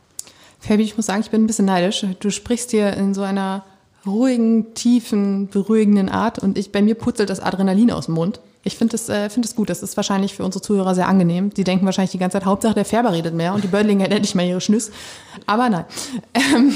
[0.60, 2.04] Fabi, ich muss sagen, ich bin ein bisschen neidisch.
[2.20, 3.64] Du sprichst hier in so einer
[4.06, 8.40] ruhigen, tiefen, beruhigenden Art und ich, bei mir putzelt das Adrenalin aus dem Mund.
[8.62, 9.70] Ich finde es äh, find gut.
[9.70, 11.50] Das ist wahrscheinlich für unsere Zuhörer sehr angenehm.
[11.54, 14.20] Die denken wahrscheinlich die ganze Zeit, Hauptsache der Färber redet mehr und die Bördlinge hätten
[14.20, 14.90] nicht mehr ihre Schnüss.
[15.46, 15.84] Aber nein.
[16.34, 16.74] Ähm,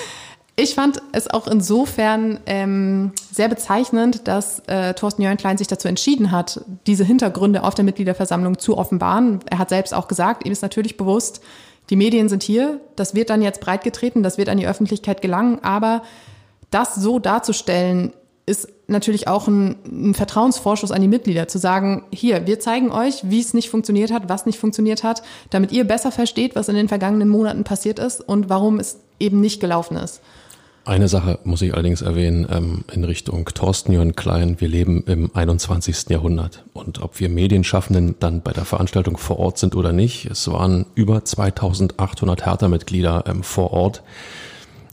[0.56, 5.86] ich fand es auch insofern ähm, sehr bezeichnend, dass äh, Thorsten Jörn Klein sich dazu
[5.86, 9.40] entschieden hat, diese Hintergründe auf der Mitgliederversammlung zu offenbaren.
[9.50, 11.42] Er hat selbst auch gesagt, ihm ist natürlich bewusst,
[11.90, 15.62] die Medien sind hier, das wird dann jetzt breitgetreten, das wird an die Öffentlichkeit gelangen,
[15.62, 16.02] aber
[16.70, 18.12] das so darzustellen,
[18.46, 23.20] ist natürlich auch ein, ein, Vertrauensvorschuss an die Mitglieder, zu sagen, hier, wir zeigen euch,
[23.24, 26.74] wie es nicht funktioniert hat, was nicht funktioniert hat, damit ihr besser versteht, was in
[26.74, 30.22] den vergangenen Monaten passiert ist und warum es eben nicht gelaufen ist.
[30.88, 34.58] Eine Sache muss ich allerdings erwähnen ähm, in Richtung Thorsten Jörn Klein.
[34.58, 36.08] Wir leben im 21.
[36.08, 36.64] Jahrhundert.
[36.72, 40.86] Und ob wir Medienschaffenden dann bei der Veranstaltung vor Ort sind oder nicht, es waren
[40.94, 44.02] über 2800 Hertha-Mitglieder ähm, vor Ort.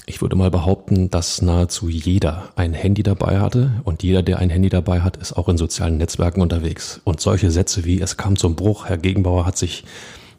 [0.08, 4.52] Ich würde mal behaupten, dass nahezu jeder ein Handy dabei hatte und jeder, der ein
[4.52, 7.02] Handy dabei hat, ist auch in sozialen Netzwerken unterwegs.
[7.04, 9.84] Und solche Sätze wie es kam zum Bruch, Herr Gegenbauer hat sich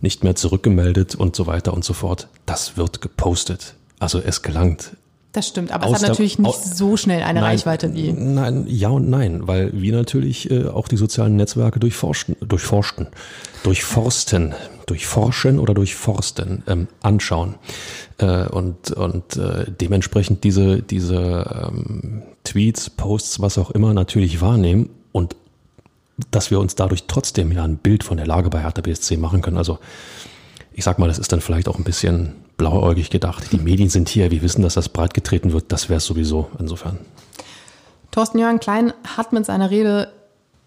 [0.00, 3.74] nicht mehr zurückgemeldet und so weiter und so fort, das wird gepostet.
[3.98, 4.92] Also es gelangt
[5.36, 8.12] das stimmt, aber es hat natürlich nicht so schnell eine nein, Reichweite wie.
[8.12, 13.08] Nein, ja und nein, weil wir natürlich äh, auch die sozialen Netzwerke durchforschten, durchforschten,
[13.62, 14.54] durchforsten,
[14.86, 17.56] durchforschen oder durchforsten ähm, anschauen
[18.18, 24.88] äh, und und äh, dementsprechend diese diese ähm, Tweets, Posts, was auch immer natürlich wahrnehmen
[25.12, 25.36] und
[26.30, 29.42] dass wir uns dadurch trotzdem ja ein Bild von der Lage bei Hertha BSC machen
[29.42, 29.58] können.
[29.58, 29.78] Also
[30.72, 33.52] ich sag mal, das ist dann vielleicht auch ein bisschen blauäugig gedacht.
[33.52, 36.50] Die Medien sind hier, wir wissen, dass das breit getreten wird, das wäre es sowieso
[36.58, 36.98] insofern.
[38.10, 40.12] Thorsten Jörn Klein hat mit seiner Rede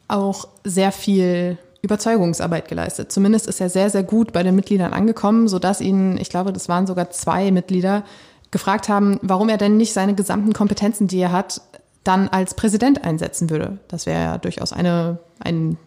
[0.08, 3.12] auch sehr viel Überzeugungsarbeit geleistet.
[3.12, 6.70] Zumindest ist er sehr, sehr gut bei den Mitgliedern angekommen, sodass ihn, ich glaube, das
[6.70, 8.04] waren sogar zwei Mitglieder,
[8.52, 11.62] gefragt haben, warum er denn nicht seine gesamten Kompetenzen, die er hat,
[12.04, 13.78] dann als Präsident einsetzen würde.
[13.88, 15.78] Das wäre ja durchaus eine, ein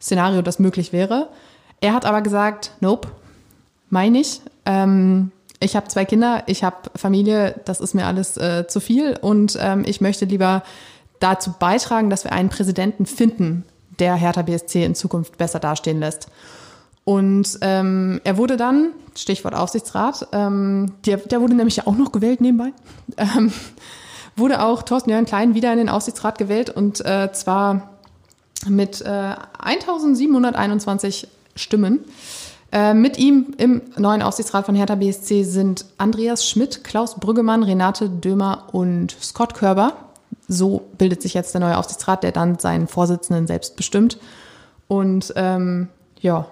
[0.00, 1.28] Szenario, das möglich wäre.
[1.80, 3.08] Er hat aber gesagt, nope,
[3.88, 4.40] meine ich.
[4.70, 9.18] Ähm, ich habe zwei Kinder, ich habe Familie, das ist mir alles äh, zu viel
[9.20, 10.62] und ähm, ich möchte lieber
[11.18, 13.64] dazu beitragen, dass wir einen Präsidenten finden,
[13.98, 16.28] der Hertha BSC in Zukunft besser dastehen lässt.
[17.04, 22.40] Und ähm, er wurde dann, Stichwort Aufsichtsrat, ähm, der, der wurde nämlich auch noch gewählt
[22.40, 22.72] nebenbei,
[23.18, 23.52] ähm,
[24.36, 27.90] wurde auch Thorsten Jörn Klein wieder in den Aufsichtsrat gewählt und äh, zwar
[28.68, 32.04] mit äh, 1721 Stimmen.
[32.72, 38.08] Äh, mit ihm im neuen Aufsichtsrat von Hertha BSC sind Andreas Schmidt, Klaus Brüggemann, Renate
[38.08, 39.92] Dömer und Scott Körber.
[40.46, 44.18] So bildet sich jetzt der neue Aufsichtsrat, der dann seinen Vorsitzenden selbst bestimmt.
[44.86, 45.88] Und ähm,
[46.20, 46.46] ja,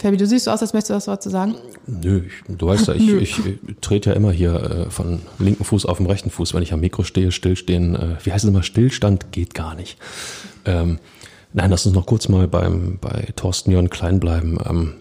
[0.00, 1.56] Fabi, du siehst so aus, als möchtest du was dazu sagen.
[1.86, 4.54] Nö, ich, du weißt ja, ich, ich, ich trete ja immer hier
[4.86, 7.96] äh, von linken Fuß auf dem rechten Fuß, wenn ich am Mikro stehe, stillstehen.
[7.96, 8.62] Äh, wie heißt es immer?
[8.62, 9.98] Stillstand geht gar nicht.
[10.66, 11.00] Ähm,
[11.52, 14.58] nein, lass uns noch kurz mal beim, bei Thorsten Jörn Klein bleiben.
[14.68, 14.94] Ähm,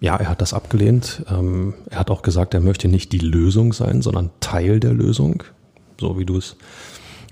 [0.00, 1.24] ja, er hat das abgelehnt.
[1.30, 5.42] Ähm, er hat auch gesagt, er möchte nicht die Lösung sein, sondern Teil der Lösung,
[6.00, 6.56] so wie du es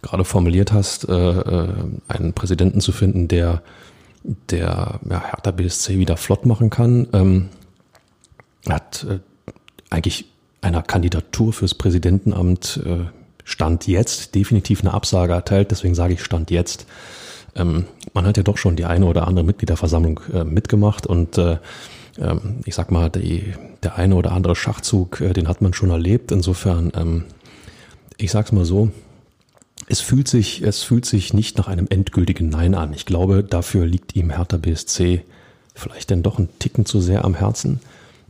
[0.02, 1.68] gerade formuliert hast, äh, äh,
[2.08, 3.62] einen Präsidenten zu finden, der
[4.50, 7.08] der ja, Hertha BSC wieder flott machen kann.
[7.12, 7.48] Ähm,
[8.68, 9.18] hat äh,
[9.90, 10.26] eigentlich
[10.60, 13.04] einer Kandidatur fürs Präsidentenamt äh,
[13.44, 16.86] Stand jetzt definitiv eine Absage erteilt, deswegen sage ich Stand jetzt.
[17.54, 21.58] Ähm, man hat ja doch schon die eine oder andere Mitgliederversammlung äh, mitgemacht und äh,
[22.18, 25.90] ähm, ich sag mal, die, der eine oder andere Schachzug, äh, den hat man schon
[25.90, 26.32] erlebt.
[26.32, 27.24] Insofern, ähm,
[28.16, 28.90] ich sag's mal so,
[29.86, 32.92] es fühlt sich, es fühlt sich nicht nach einem endgültigen Nein an.
[32.92, 35.24] Ich glaube, dafür liegt ihm Hertha BSC
[35.76, 37.80] vielleicht denn doch ein Ticken zu sehr am Herzen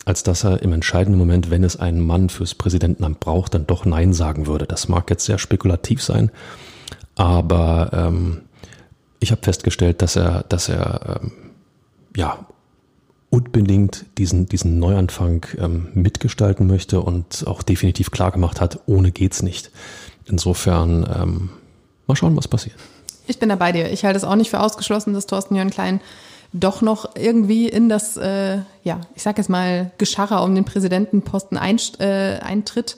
[0.05, 3.85] als dass er im entscheidenden Moment, wenn es einen Mann fürs Präsidentenamt braucht, dann doch
[3.85, 4.67] Nein sagen würde.
[4.67, 6.31] Das mag jetzt sehr spekulativ sein,
[7.15, 8.43] aber ähm,
[9.21, 11.33] ich habe festgestellt, dass er, dass er ähm,
[12.17, 12.47] ja
[13.35, 19.43] unbedingt diesen, diesen Neuanfang ähm, mitgestalten möchte und auch definitiv klar gemacht hat, ohne geht's
[19.43, 19.73] nicht.
[20.27, 21.51] Insofern ähm,
[22.07, 22.77] mal schauen, was passiert.
[23.27, 23.91] Ich bin da bei dir.
[23.91, 26.01] Ich halte es auch nicht für ausgeschlossen, dass Thorsten Jörn Klein
[26.53, 31.59] doch noch irgendwie in das, äh, ja, ich sag jetzt mal, Gescharre um den Präsidentenposten
[31.59, 32.97] ein, äh, eintritt.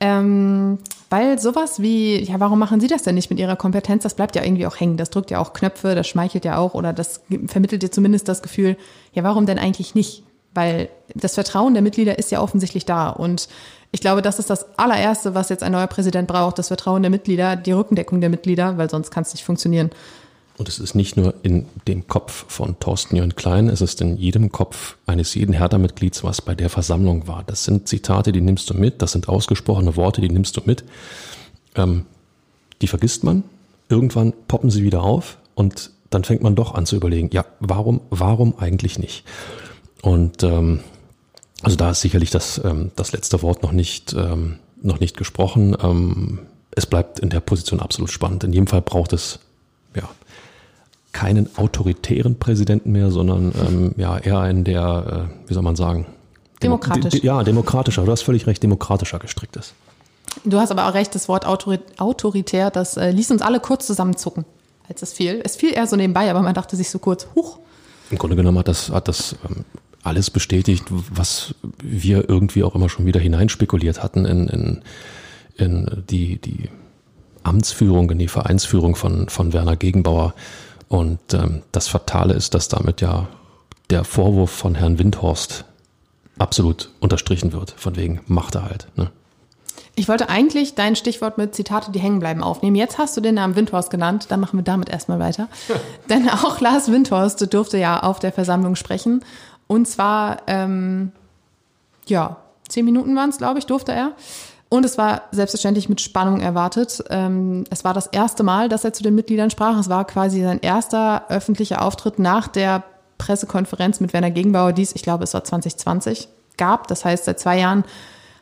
[0.00, 0.80] Ähm,
[1.12, 4.02] weil sowas wie, ja, warum machen Sie das denn nicht mit Ihrer Kompetenz?
[4.02, 4.96] Das bleibt ja irgendwie auch hängen.
[4.96, 8.40] Das drückt ja auch Knöpfe, das schmeichelt ja auch oder das vermittelt dir zumindest das
[8.40, 8.78] Gefühl,
[9.12, 10.22] ja, warum denn eigentlich nicht?
[10.54, 13.10] Weil das Vertrauen der Mitglieder ist ja offensichtlich da.
[13.10, 13.50] Und
[13.90, 17.10] ich glaube, das ist das allererste, was jetzt ein neuer Präsident braucht, das Vertrauen der
[17.10, 19.90] Mitglieder, die Rückendeckung der Mitglieder, weil sonst kann es nicht funktionieren.
[20.58, 24.16] Und es ist nicht nur in dem Kopf von Thorsten Jörn Klein, es ist in
[24.16, 27.42] jedem Kopf eines jeden Hertha-Mitglieds, was bei der Versammlung war.
[27.44, 30.84] Das sind Zitate, die nimmst du mit, das sind ausgesprochene Worte, die nimmst du mit.
[31.74, 32.04] Ähm,
[32.82, 33.44] die vergisst man,
[33.88, 38.02] irgendwann poppen sie wieder auf und dann fängt man doch an zu überlegen, ja, warum,
[38.10, 39.24] warum eigentlich nicht?
[40.02, 40.80] Und ähm,
[41.62, 45.76] also da ist sicherlich das, ähm, das letzte Wort noch nicht, ähm, noch nicht gesprochen.
[45.80, 46.40] Ähm,
[46.72, 48.44] es bleibt in der Position absolut spannend.
[48.44, 49.38] In jedem Fall braucht es
[51.12, 56.06] keinen autoritären Präsidenten mehr, sondern ähm, ja eher einen, der, äh, wie soll man sagen,
[56.62, 57.12] demokratisch.
[57.12, 58.04] De, ja, demokratischer.
[58.04, 59.74] Du hast völlig recht, demokratischer gestrickt ist.
[60.44, 64.44] Du hast aber auch recht, das Wort autoritär, das äh, ließ uns alle kurz zusammenzucken,
[64.88, 65.42] als es fiel.
[65.44, 67.58] Es fiel eher so nebenbei, aber man dachte sich so kurz, huch.
[68.10, 69.64] Im Grunde genommen hat das, hat das ähm,
[70.02, 74.82] alles bestätigt, was wir irgendwie auch immer schon wieder hineinspekuliert hatten in, in,
[75.56, 76.70] in die, die
[77.42, 80.34] Amtsführung, in die Vereinsführung von, von Werner Gegenbauer.
[80.92, 83.26] Und ähm, das Fatale ist, dass damit ja
[83.88, 85.64] der Vorwurf von Herrn Windhorst
[86.38, 87.70] absolut unterstrichen wird.
[87.78, 88.88] Von wegen macht er halt.
[88.94, 89.10] Ne?
[89.94, 92.76] Ich wollte eigentlich dein Stichwort mit Zitate, die hängen bleiben, aufnehmen.
[92.76, 95.48] Jetzt hast du den Namen Windhorst genannt, dann machen wir damit erstmal weiter.
[96.10, 99.24] Denn auch Lars Windhorst durfte ja auf der Versammlung sprechen.
[99.68, 101.12] Und zwar, ähm,
[102.04, 102.36] ja,
[102.68, 104.12] zehn Minuten waren es, glaube ich, durfte er.
[104.72, 107.04] Und es war selbstverständlich mit Spannung erwartet.
[107.10, 109.78] Ähm, es war das erste Mal, dass er zu den Mitgliedern sprach.
[109.78, 112.82] Es war quasi sein erster öffentlicher Auftritt nach der
[113.18, 116.88] Pressekonferenz mit Werner Gegenbauer, die es, ich glaube, es war 2020, gab.
[116.88, 117.84] Das heißt, seit zwei Jahren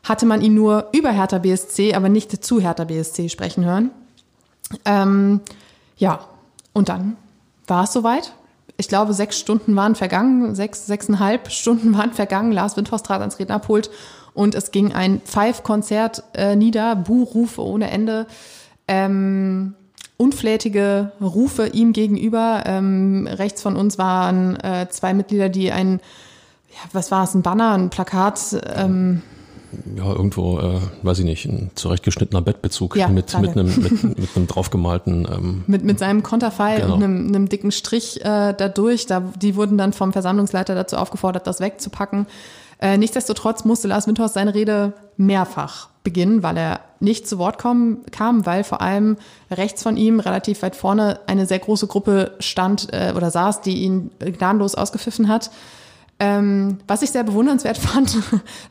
[0.04, 3.90] hatte man ihn nur über Hertha BSC, aber nicht zu Hertha BSC sprechen hören.
[4.84, 5.40] Ähm,
[5.96, 6.20] ja,
[6.72, 7.16] und dann
[7.66, 8.34] war es soweit.
[8.76, 12.52] Ich glaube, sechs Stunden waren vergangen, sechs, sechseinhalb Stunden waren vergangen.
[12.52, 13.90] Lars Windhorst trat ans Rednerpult
[14.34, 18.26] und es ging ein Pfeif-Konzert äh, nieder, Buhrufe ohne Ende.
[18.88, 19.74] Ähm,
[20.16, 22.64] unflätige Rufe ihm gegenüber.
[22.66, 26.00] Ähm, rechts von uns waren äh, zwei Mitglieder, die ein,
[26.70, 28.60] ja, was war es, ein Banner, ein Plakat.
[28.76, 29.22] Ähm,
[29.96, 34.36] ja, irgendwo, äh, weiß ich nicht, ein zurechtgeschnittener Bettbezug ja, mit, mit, einem, mit, mit
[34.36, 35.28] einem draufgemalten.
[35.30, 36.94] Ähm, mit, mit seinem Konterfei genau.
[36.94, 39.06] und einem, einem dicken Strich äh, dadurch.
[39.06, 42.26] Da, die wurden dann vom Versammlungsleiter dazu aufgefordert, das wegzupacken.
[42.80, 48.04] Äh, nichtsdestotrotz musste Lars Windhorst seine Rede mehrfach beginnen, weil er nicht zu Wort kommen,
[48.10, 49.16] kam, weil vor allem
[49.50, 53.82] rechts von ihm, relativ weit vorne, eine sehr große Gruppe stand äh, oder saß, die
[53.82, 55.50] ihn gnadenlos ausgepfiffen hat.
[56.18, 58.16] Ähm, was ich sehr bewundernswert fand,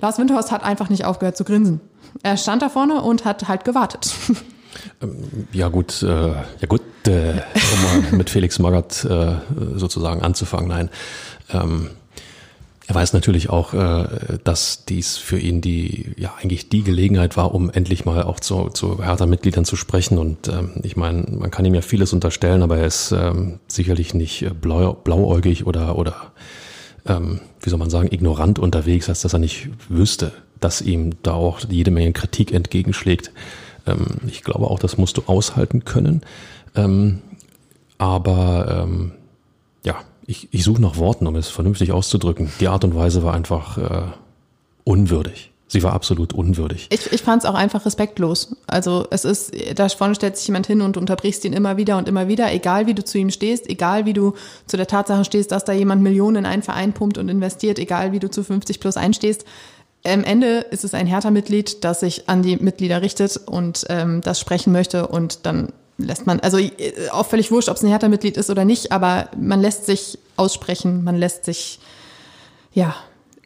[0.01, 1.79] Lars Windhorst hat einfach nicht aufgehört zu grinsen.
[2.23, 4.13] Er stand da vorne und hat halt gewartet.
[5.01, 9.35] Ähm, ja gut, äh, ja gut, äh, um mal mit Felix Magath äh,
[9.75, 10.67] sozusagen anzufangen.
[10.67, 10.89] Nein,
[11.51, 11.89] ähm,
[12.89, 17.53] er weiß natürlich auch, äh, dass dies für ihn die, ja, eigentlich die Gelegenheit war,
[17.53, 20.17] um endlich mal auch zu, zu Hertha-Mitgliedern zu sprechen.
[20.17, 24.15] Und ähm, ich meine, man kann ihm ja vieles unterstellen, aber er ist ähm, sicherlich
[24.15, 26.31] nicht äh, blau, blauäugig oder, oder
[27.05, 31.33] ähm, wie soll man sagen, ignorant unterwegs, als dass er nicht wüsste, dass ihm da
[31.33, 33.31] auch jede Menge Kritik entgegenschlägt.
[33.85, 36.21] Ähm, ich glaube auch, das musst du aushalten können.
[36.73, 37.21] Ähm,
[37.99, 39.11] aber ähm,
[39.85, 39.97] ja,
[40.29, 42.51] ich, ich suche nach Worten, um es vernünftig auszudrücken.
[42.59, 44.11] Die Art und Weise war einfach äh,
[44.83, 45.51] unwürdig.
[45.67, 46.87] Sie war absolut unwürdig.
[46.91, 48.55] Ich, ich fand es auch einfach respektlos.
[48.67, 52.07] Also es ist, da vorne stellt sich jemand hin und unterbrichst ihn immer wieder und
[52.07, 54.33] immer wieder, egal wie du zu ihm stehst, egal wie du
[54.67, 58.11] zu der Tatsache stehst, dass da jemand Millionen in einen Verein pumpt und investiert, egal
[58.11, 59.45] wie du zu 50 plus einstehst.
[60.05, 64.39] Am Ende ist es ein Hertha-Mitglied, das sich an die Mitglieder richtet und ähm, das
[64.39, 66.71] sprechen möchte und dann lässt man, also äh,
[67.11, 71.03] auch völlig wurscht, ob es ein Hertha-Mitglied ist oder nicht, aber man lässt sich aussprechen,
[71.03, 71.79] man lässt sich,
[72.73, 72.95] ja,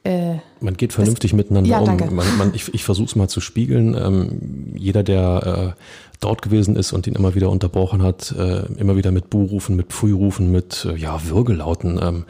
[0.03, 2.15] äh, man geht vernünftig das, miteinander ja, um.
[2.15, 3.95] Man, man, ich ich versuche es mal zu spiegeln.
[3.95, 5.81] Ähm, jeder, der äh,
[6.19, 9.93] dort gewesen ist und ihn immer wieder unterbrochen hat, äh, immer wieder mit Buhrufen, mit
[9.93, 12.25] Pfui-Rufen, mit äh, ja, Würgelauten, ähm,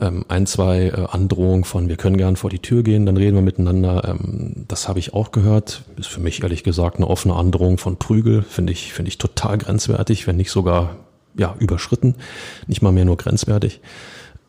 [0.00, 3.36] ähm, ein, zwei äh, Androhungen von, wir können gern vor die Tür gehen, dann reden
[3.36, 4.08] wir miteinander.
[4.08, 5.82] Ähm, das habe ich auch gehört.
[5.96, 8.42] Ist für mich ehrlich gesagt eine offene Androhung von Prügel.
[8.42, 10.96] Finde ich, finde ich total grenzwertig, wenn nicht sogar
[11.36, 12.14] ja, überschritten.
[12.66, 13.80] Nicht mal mehr nur grenzwertig.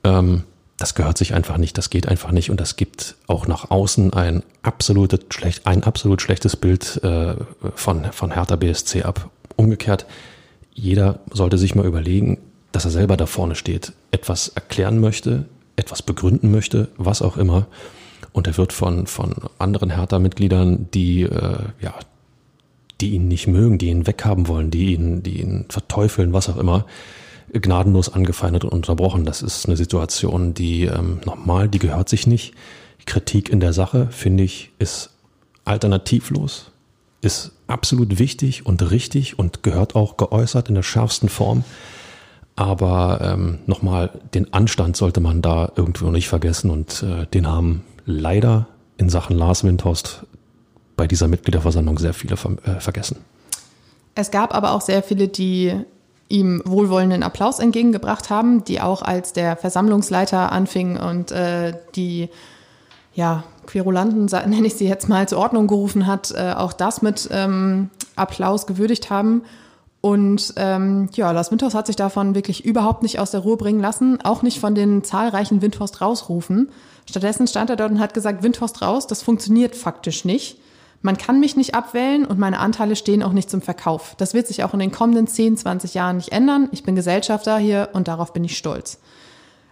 [0.04, 0.44] Ähm,
[0.78, 4.12] das gehört sich einfach nicht, das geht einfach nicht und das gibt auch nach außen
[4.12, 7.36] ein absolutes schlecht, ein absolut schlechtes Bild äh,
[7.76, 9.30] von, von Hertha BSC ab.
[9.56, 10.06] Umgekehrt,
[10.74, 12.40] jeder sollte sich mal überlegen,
[12.76, 15.46] dass er selber da vorne steht, etwas erklären möchte,
[15.78, 17.68] etwas begründen möchte, was auch immer.
[18.34, 21.94] Und er wird von, von anderen Hertha-Mitgliedern, die, äh, ja,
[23.00, 26.58] die ihn nicht mögen, die ihn weghaben wollen, die ihn, die ihn verteufeln, was auch
[26.58, 26.86] immer,
[27.54, 29.24] gnadenlos angefeindet und unterbrochen.
[29.24, 32.54] Das ist eine Situation, die ähm, nochmal, die gehört sich nicht.
[33.06, 35.12] Kritik in der Sache, finde ich, ist
[35.64, 36.72] alternativlos,
[37.22, 41.64] ist absolut wichtig und richtig und gehört auch geäußert in der schärfsten Form.
[42.56, 47.84] Aber ähm, nochmal, den Anstand sollte man da irgendwo nicht vergessen und äh, den haben
[48.06, 50.26] leider in Sachen Lars Windhorst
[50.96, 53.18] bei dieser Mitgliederversammlung sehr viele ver äh, vergessen.
[54.16, 55.74] Es gab aber auch sehr viele, die
[56.30, 62.30] ihm wohlwollenden Applaus entgegengebracht haben, die auch als der Versammlungsleiter anfing und äh, die
[63.14, 67.28] ja, Querulanten, nenne ich sie jetzt mal, zur Ordnung gerufen hat, äh, auch das mit
[67.32, 69.44] ähm, Applaus gewürdigt haben.
[70.06, 73.80] Und ähm, ja, Lars Windhorst hat sich davon wirklich überhaupt nicht aus der Ruhe bringen
[73.80, 76.70] lassen, auch nicht von den zahlreichen Windhorst rausrufen.
[77.10, 80.60] Stattdessen stand er dort und hat gesagt, Windhorst raus, das funktioniert faktisch nicht.
[81.02, 84.14] Man kann mich nicht abwählen und meine Anteile stehen auch nicht zum Verkauf.
[84.20, 86.70] Das wird sich auch in den kommenden 10, 20 Jahren nicht ändern.
[86.72, 89.00] Ich bin Gesellschafter hier und darauf bin ich stolz.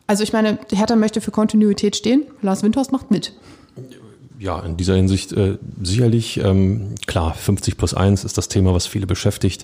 [0.07, 2.25] Also ich meine, Hertha möchte für Kontinuität stehen.
[2.41, 3.33] Lars Windhorst macht mit.
[4.39, 8.87] Ja, in dieser Hinsicht äh, sicherlich, ähm, klar, 50 plus 1 ist das Thema, was
[8.87, 9.63] viele beschäftigt,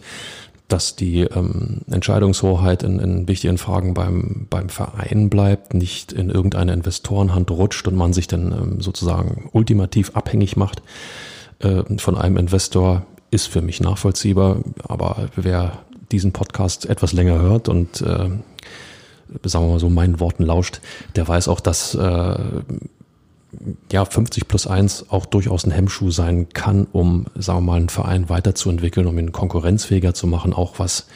[0.70, 6.74] dass die ähm, Entscheidungshoheit in, in wichtigen Fragen beim, beim Verein bleibt, nicht in irgendeine
[6.74, 10.82] Investorenhand rutscht und man sich dann ähm, sozusagen ultimativ abhängig macht
[11.60, 15.80] äh, von einem Investor ist für mich nachvollziehbar, aber wer
[16.12, 18.30] diesen Podcast etwas länger hört und äh,
[19.44, 20.82] sagen wir mal so meinen Worten lauscht,
[21.16, 22.40] der weiß auch, dass äh,
[23.92, 27.90] ja 50 plus 1 auch durchaus ein Hemmschuh sein kann, um, sagen wir mal, einen
[27.90, 31.08] Verein weiterzuentwickeln, um ihn konkurrenzfähiger zu machen, auch was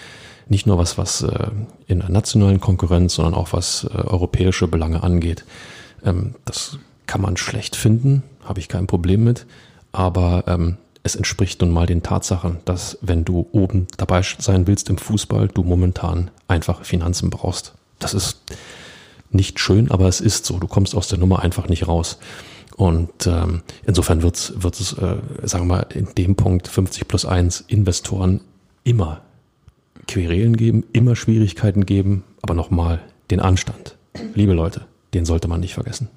[0.50, 1.48] nicht nur was, was äh,
[1.88, 5.46] in der nationalen Konkurrenz, sondern auch was äh, europäische Belange angeht.
[6.04, 9.46] Ähm, das kann man schlecht finden, habe ich kein Problem mit
[9.94, 14.90] aber ähm, es entspricht nun mal den Tatsachen, dass wenn du oben dabei sein willst
[14.90, 17.74] im Fußball, du momentan einfache Finanzen brauchst.
[18.00, 18.42] Das ist
[19.34, 20.58] nicht schön, aber es ist so.
[20.60, 22.20] Du kommst aus der Nummer einfach nicht raus.
[22.76, 27.26] Und ähm, insofern wird's, wird es, äh, sagen wir mal, in dem Punkt 50 plus
[27.26, 28.42] 1 Investoren
[28.84, 29.22] immer
[30.08, 33.00] Querelen geben, immer Schwierigkeiten geben, aber nochmal
[33.32, 33.96] den Anstand.
[34.34, 34.82] Liebe Leute,
[35.14, 36.10] den sollte man nicht vergessen.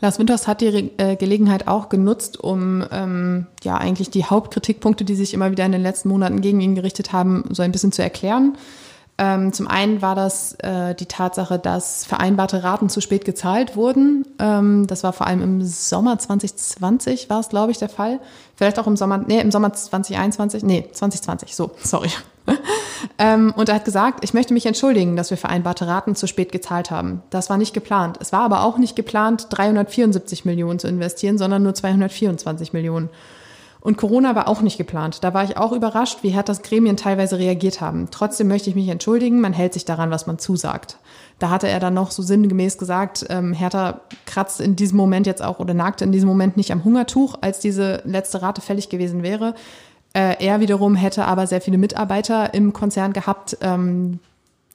[0.00, 5.16] Lars Winters hat die äh, Gelegenheit auch genutzt, um ähm, ja eigentlich die Hauptkritikpunkte, die
[5.16, 8.02] sich immer wieder in den letzten Monaten gegen ihn gerichtet haben, so ein bisschen zu
[8.02, 8.56] erklären.
[9.20, 14.24] Ähm, zum einen war das äh, die Tatsache, dass vereinbarte Raten zu spät gezahlt wurden.
[14.38, 18.20] Ähm, das war vor allem im Sommer 2020 war es, glaube ich, der Fall.
[18.54, 22.10] Vielleicht auch im Sommer, nee, im Sommer 2021, nee, 2020, so, sorry.
[23.18, 26.52] ähm, und er hat gesagt, ich möchte mich entschuldigen, dass wir vereinbarte Raten zu spät
[26.52, 27.22] gezahlt haben.
[27.30, 28.18] Das war nicht geplant.
[28.20, 33.10] Es war aber auch nicht geplant, 374 Millionen zu investieren, sondern nur 224 Millionen.
[33.80, 35.22] Und Corona war auch nicht geplant.
[35.22, 38.08] Da war ich auch überrascht, wie hart das Gremien teilweise reagiert haben.
[38.10, 40.98] Trotzdem möchte ich mich entschuldigen, man hält sich daran, was man zusagt.
[41.38, 45.42] Da hatte er dann noch so sinngemäß gesagt, ähm, Hertha kratzt in diesem Moment jetzt
[45.42, 49.22] auch oder nagte in diesem Moment nicht am Hungertuch, als diese letzte Rate fällig gewesen
[49.22, 49.54] wäre.
[50.12, 54.18] Äh, er wiederum hätte aber sehr viele Mitarbeiter im Konzern gehabt, ähm,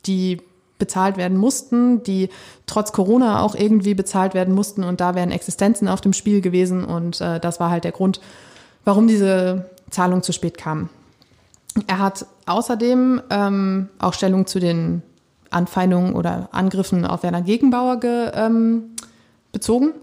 [0.06, 0.42] die
[0.80, 2.30] bezahlt werden mussten, die
[2.66, 6.84] trotz Corona auch irgendwie bezahlt werden mussten und da wären Existenzen auf dem Spiel gewesen
[6.86, 8.22] und äh, das war halt der Grund,
[8.86, 10.90] warum diese Zahlung zu spät kam.
[11.88, 15.02] Er hat außerdem ähm, auch Stellung zu den
[15.50, 18.96] Anfeindungen oder Angriffen auf Werner Gegenbauer ge, ähm,
[19.52, 19.94] bezogen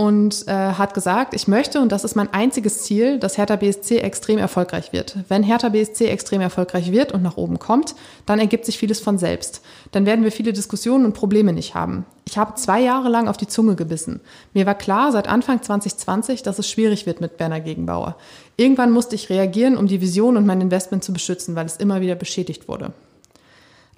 [0.00, 3.98] und äh, hat gesagt, ich möchte, und das ist mein einziges Ziel, dass Hertha BSC
[3.98, 5.14] extrem erfolgreich wird.
[5.28, 7.94] Wenn Hertha BSC extrem erfolgreich wird und nach oben kommt,
[8.24, 9.60] dann ergibt sich vieles von selbst.
[9.92, 12.06] Dann werden wir viele Diskussionen und Probleme nicht haben.
[12.26, 14.22] Ich habe zwei Jahre lang auf die Zunge gebissen.
[14.54, 18.16] Mir war klar seit Anfang 2020, dass es schwierig wird mit Werner Gegenbauer.
[18.56, 22.00] Irgendwann musste ich reagieren, um die Vision und mein Investment zu beschützen, weil es immer
[22.00, 22.94] wieder beschädigt wurde.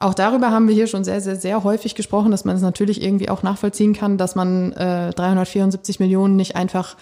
[0.02, 3.02] Auch darüber haben wir hier schon sehr, sehr, sehr häufig gesprochen, dass man es natürlich
[3.02, 6.96] irgendwie auch nachvollziehen kann, dass man äh, 374 Millionen nicht einfach,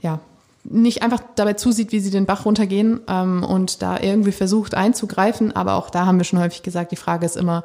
[0.00, 0.20] ja,
[0.64, 5.54] nicht einfach dabei zusieht, wie sie den Bach runtergehen ähm, und da irgendwie versucht einzugreifen.
[5.54, 7.64] Aber auch da haben wir schon häufig gesagt, die Frage ist immer,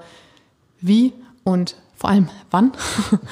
[0.82, 1.14] wie
[1.46, 2.74] und vor allem wann.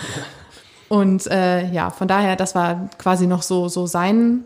[0.89, 4.45] und äh, ja, von daher, das war quasi noch so, so sein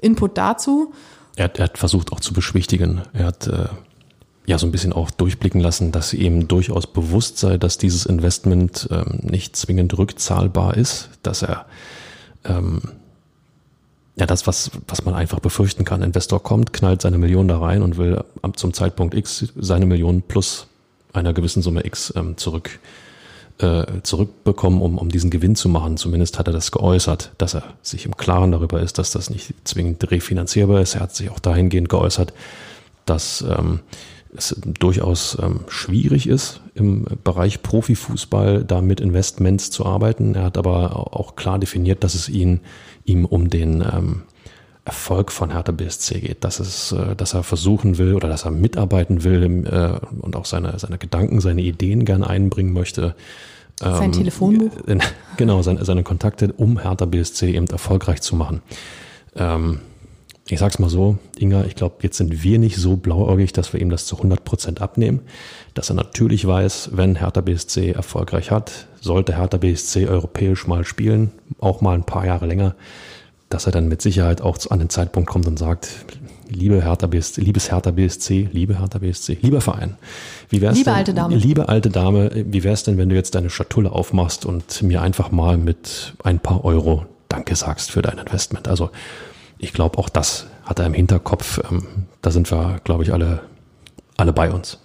[0.00, 0.92] Input dazu.
[1.34, 3.02] Er, er hat versucht auch zu beschwichtigen.
[3.12, 3.66] Er hat äh,
[4.46, 8.88] ja so ein bisschen auch durchblicken lassen, dass ihm durchaus bewusst sei, dass dieses Investment
[8.90, 11.66] ähm, nicht zwingend rückzahlbar ist, dass er
[12.44, 12.80] ähm,
[14.16, 16.02] ja das, was, was man einfach befürchten kann.
[16.02, 18.22] Investor kommt, knallt seine Million da rein und will
[18.56, 20.66] zum Zeitpunkt X seine Million plus
[21.12, 22.80] einer gewissen Summe X ähm, zurück
[23.60, 25.96] äh, zurückbekommen, um, um diesen Gewinn zu machen.
[25.96, 29.54] Zumindest hat er das geäußert, dass er sich im Klaren darüber ist, dass das nicht
[29.64, 30.94] zwingend refinanzierbar ist.
[30.94, 32.32] Er hat sich auch dahingehend geäußert,
[33.04, 33.80] dass ähm,
[34.36, 40.34] es durchaus ähm, schwierig ist, im Bereich Profifußball da mit Investments zu arbeiten.
[40.34, 42.60] Er hat aber auch klar definiert, dass es ihn,
[43.04, 44.22] ihm um den ähm,
[44.84, 48.50] Erfolg von Hertha BSC geht, dass es, äh, dass er versuchen will oder dass er
[48.50, 53.14] mitarbeiten will äh, und auch seine, seine Gedanken, seine Ideen gern einbringen möchte.
[53.78, 54.72] Sein ähm, Telefonbuch?
[55.36, 58.60] Genau, seine, seine Kontakte, um Hertha BSC eben erfolgreich zu machen.
[59.34, 59.80] Ähm,
[60.52, 63.80] ich sag's mal so, Inga, ich glaube, jetzt sind wir nicht so blauäugig, dass wir
[63.80, 65.20] ihm das zu 100 Prozent abnehmen.
[65.74, 71.30] Dass er natürlich weiß, wenn Hertha BSC erfolgreich hat, sollte Hertha BSC europäisch mal spielen,
[71.58, 72.74] auch mal ein paar Jahre länger,
[73.48, 75.88] dass er dann mit Sicherheit auch an den Zeitpunkt kommt und sagt,
[76.48, 79.96] liebe Hertha BSC, liebes Hertha BSC, liebe Hertha BSC, lieber Verein,
[80.48, 83.34] wie wär's liebe denn, alte Dame, liebe alte Dame, wie wär's denn, wenn du jetzt
[83.34, 88.18] deine Schatulle aufmachst und mir einfach mal mit ein paar Euro Danke sagst für dein
[88.18, 88.66] Investment?
[88.66, 88.90] Also
[89.60, 91.60] ich glaube, auch das hat er im Hinterkopf.
[91.70, 93.40] Ähm, da sind wir, glaube ich, alle,
[94.16, 94.78] alle bei uns.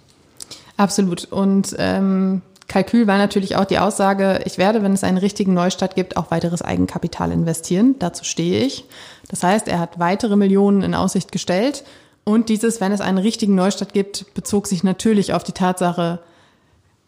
[0.76, 1.24] Absolut.
[1.24, 5.94] Und ähm, Kalkül war natürlich auch die Aussage, ich werde, wenn es einen richtigen Neustart
[5.94, 7.94] gibt, auch weiteres Eigenkapital investieren.
[7.98, 8.84] Dazu stehe ich.
[9.28, 11.84] Das heißt, er hat weitere Millionen in Aussicht gestellt.
[12.24, 16.20] Und dieses, wenn es einen richtigen Neustart gibt, bezog sich natürlich auf die Tatsache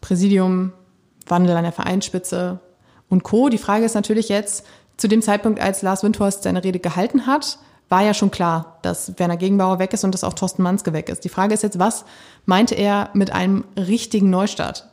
[0.01, 0.71] Präsidium,
[1.27, 2.59] Wandel an der Vereinsspitze
[3.09, 3.49] und Co.
[3.49, 4.65] Die Frage ist natürlich jetzt,
[4.99, 9.17] zu dem Zeitpunkt, als Lars Windhorst seine Rede gehalten hat, war ja schon klar, dass
[9.17, 11.23] Werner Gegenbauer weg ist und dass auch Thorsten Manske weg ist.
[11.23, 12.05] Die Frage ist jetzt, was
[12.45, 14.87] meinte er mit einem richtigen Neustart?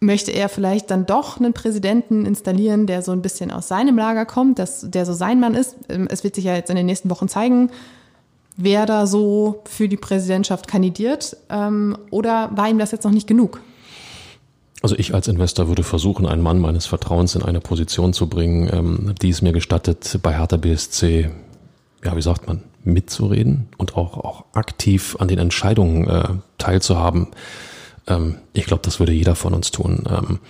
[0.00, 4.26] Möchte er vielleicht dann doch einen Präsidenten installieren, der so ein bisschen aus seinem Lager
[4.26, 5.76] kommt, dass, der so sein Mann ist?
[5.88, 7.70] Ähm, es wird sich ja jetzt in den nächsten Wochen zeigen,
[8.56, 11.36] wer da so für die Präsidentschaft kandidiert.
[11.48, 13.60] Ähm, oder war ihm das jetzt noch nicht genug?
[14.82, 18.68] Also ich als Investor würde versuchen, einen Mann meines Vertrauens in eine Position zu bringen,
[18.72, 21.30] ähm, die es mir gestattet, bei Hertha BSC,
[22.04, 26.28] ja, wie sagt man, mitzureden und auch, auch aktiv an den Entscheidungen äh,
[26.58, 27.28] teilzuhaben.
[28.08, 30.04] Ähm, ich glaube, das würde jeder von uns tun.
[30.10, 30.40] Ähm,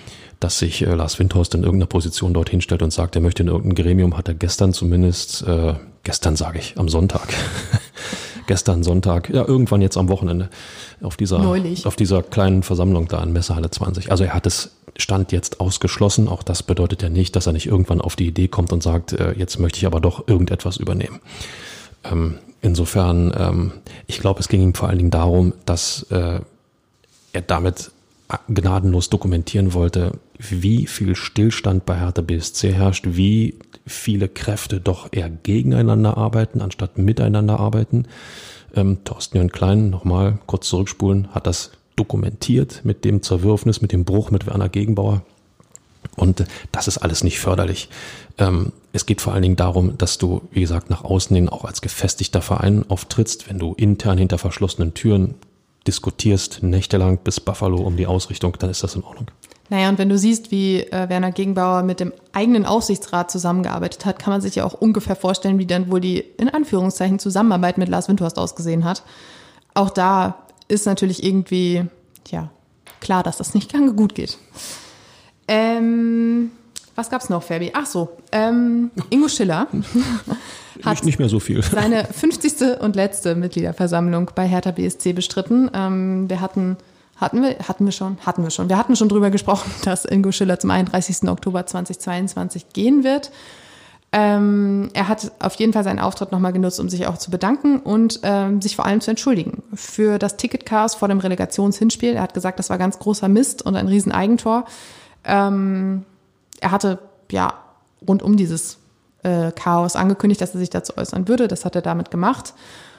[0.41, 3.49] dass sich äh, Lars Windhorst in irgendeiner Position dorthin stellt und sagt, er möchte in
[3.49, 7.29] irgendein Gremium, hat er gestern zumindest, äh, gestern sage ich, am Sonntag,
[8.53, 10.51] gestern Sonntag, ja, irgendwann jetzt am Wochenende,
[11.01, 11.87] auf dieser, Neulich.
[11.87, 14.11] auf dieser kleinen Versammlung da in Messehalle 20.
[14.11, 16.29] Also er hat es Stand jetzt ausgeschlossen.
[16.29, 19.15] Auch das bedeutet ja nicht, dass er nicht irgendwann auf die Idee kommt und sagt,
[19.15, 21.21] äh, jetzt möchte ich aber doch irgendetwas übernehmen.
[22.05, 23.73] Ähm, insofern, ähm,
[24.07, 26.41] ich glaube, es ging ihm vor allen Dingen darum, dass äh,
[27.33, 27.91] er damit
[28.49, 33.55] gnadenlos dokumentieren wollte, wie viel Stillstand bei Hertha BSC herrscht, wie
[33.87, 38.07] viele Kräfte doch eher gegeneinander arbeiten, anstatt miteinander arbeiten.
[38.75, 44.05] Ähm, Thorsten Jörn Klein, nochmal kurz zurückspulen, hat das dokumentiert mit dem Zerwürfnis, mit dem
[44.05, 45.23] Bruch mit Werner Gegenbauer.
[46.17, 47.89] Und das ist alles nicht förderlich.
[48.39, 51.65] Ähm, es geht vor allen Dingen darum, dass du, wie gesagt, nach außen hin auch
[51.65, 53.49] als gefestigter Verein auftrittst.
[53.49, 55.35] Wenn du intern hinter verschlossenen Türen
[55.87, 59.29] diskutierst, nächtelang bis Buffalo um die Ausrichtung, dann ist das in Ordnung.
[59.73, 64.19] Naja, und wenn du siehst, wie äh, Werner Gegenbauer mit dem eigenen Aufsichtsrat zusammengearbeitet hat,
[64.19, 67.89] kann man sich ja auch ungefähr vorstellen, wie dann wohl die in Anführungszeichen Zusammenarbeit mit
[67.89, 69.03] Lars Windhorst ausgesehen hat.
[69.73, 71.87] Auch da ist natürlich irgendwie,
[72.29, 72.51] ja,
[73.01, 74.37] klar, dass das nicht lange gut geht.
[75.49, 76.51] Ähm,
[76.95, 77.73] was gab's noch, Fabi?
[77.75, 79.69] Ach so, ähm, Ingo Schiller
[80.85, 81.63] hat nicht, nicht mehr so viel.
[81.63, 82.79] seine 50.
[82.79, 85.71] und letzte Mitgliederversammlung bei Hertha BSC bestritten.
[85.73, 86.77] Ähm, wir hatten
[87.23, 88.69] Hatten wir, hatten wir schon, hatten wir schon.
[88.69, 91.29] Wir hatten schon drüber gesprochen, dass Ingo Schiller zum 31.
[91.29, 93.31] Oktober 2022 gehen wird.
[94.11, 97.79] Ähm, er hat auf jeden Fall seinen Auftritt nochmal genutzt, um sich auch zu bedanken
[97.79, 102.15] und ähm, sich vor allem zu entschuldigen für das Ticketchaos vor dem Relegationshinspiel.
[102.15, 104.65] Er hat gesagt, das war ganz großer Mist und ein Rieseneigentor.
[105.25, 106.05] Ähm,
[106.61, 106.99] er hatte
[107.31, 107.55] ja
[108.07, 108.79] rund um dieses
[109.23, 111.47] äh, Chaos angekündigt, dass er sich dazu äußern würde.
[111.47, 112.53] Das hat er damit gemacht.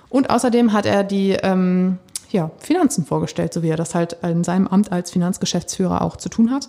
[0.10, 2.00] Und außerdem hat er die ähm,
[2.34, 6.30] ja, Finanzen vorgestellt, so wie er das halt in seinem Amt als Finanzgeschäftsführer auch zu
[6.30, 6.68] tun hat.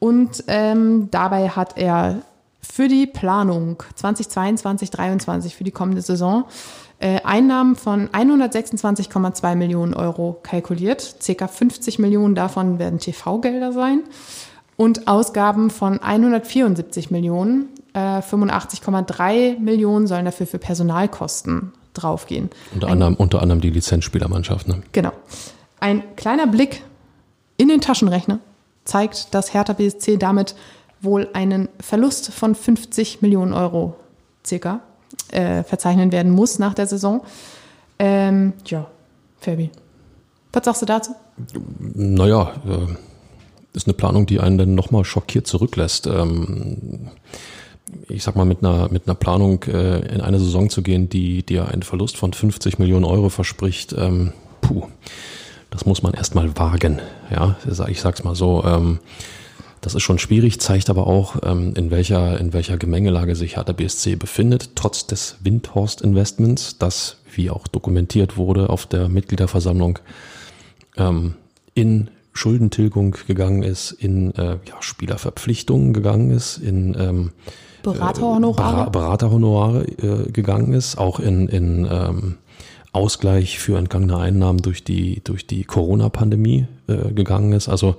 [0.00, 2.22] Und ähm, dabei hat er
[2.60, 6.44] für die Planung 2022, 2023 für die kommende Saison
[6.98, 11.16] äh, Einnahmen von 126,2 Millionen Euro kalkuliert.
[11.20, 14.00] Circa 50 Millionen davon werden TV-Gelder sein
[14.76, 17.68] und Ausgaben von 174 Millionen.
[17.92, 22.50] Äh, 85,3 Millionen sollen dafür für Personalkosten draufgehen.
[22.74, 24.68] Unter anderem, unter anderem die Lizenzspielermannschaft.
[24.68, 24.82] Ne?
[24.92, 25.12] Genau.
[25.80, 26.82] Ein kleiner Blick
[27.56, 28.40] in den Taschenrechner
[28.84, 30.54] zeigt, dass Hertha BSC damit
[31.00, 33.96] wohl einen Verlust von 50 Millionen Euro
[34.44, 34.80] circa
[35.30, 37.22] äh, verzeichnen werden muss nach der Saison.
[37.98, 38.86] Ähm, ja,
[39.40, 39.70] Fabi.
[40.52, 41.14] Was sagst du dazu?
[41.78, 46.06] Naja, äh, ist eine Planung, die einen dann nochmal schockiert zurücklässt.
[46.06, 47.10] Ähm,
[48.08, 51.44] ich sag mal, mit einer, mit einer Planung äh, in eine Saison zu gehen, die
[51.44, 54.88] dir einen Verlust von 50 Millionen Euro verspricht, ähm, puh,
[55.70, 57.00] das muss man erstmal wagen.
[57.30, 57.56] Ja,
[57.88, 58.64] ich sag's mal so.
[58.64, 59.00] Ähm,
[59.80, 63.72] das ist schon schwierig, zeigt aber auch, ähm, in welcher, in welcher Gemengelage sich Hertha
[63.72, 69.98] BSC befindet, trotz des Windhorst-Investments, das, wie auch dokumentiert wurde auf der Mitgliederversammlung,
[70.96, 71.34] ähm,
[71.74, 72.08] in
[72.44, 77.32] Schuldentilgung gegangen ist, in äh, ja, Spielerverpflichtungen gegangen ist, in ähm,
[77.82, 82.36] Beraterhonorare, äh, Beraterhonorare äh, gegangen ist, auch in, in ähm,
[82.92, 87.70] Ausgleich für entgangene Einnahmen durch die, durch die Corona-Pandemie äh, gegangen ist.
[87.70, 87.96] Also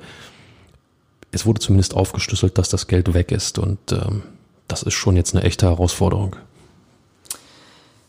[1.32, 4.22] es wurde zumindest aufgeschlüsselt, dass das Geld weg ist und ähm,
[4.68, 6.36] das ist schon jetzt eine echte Herausforderung.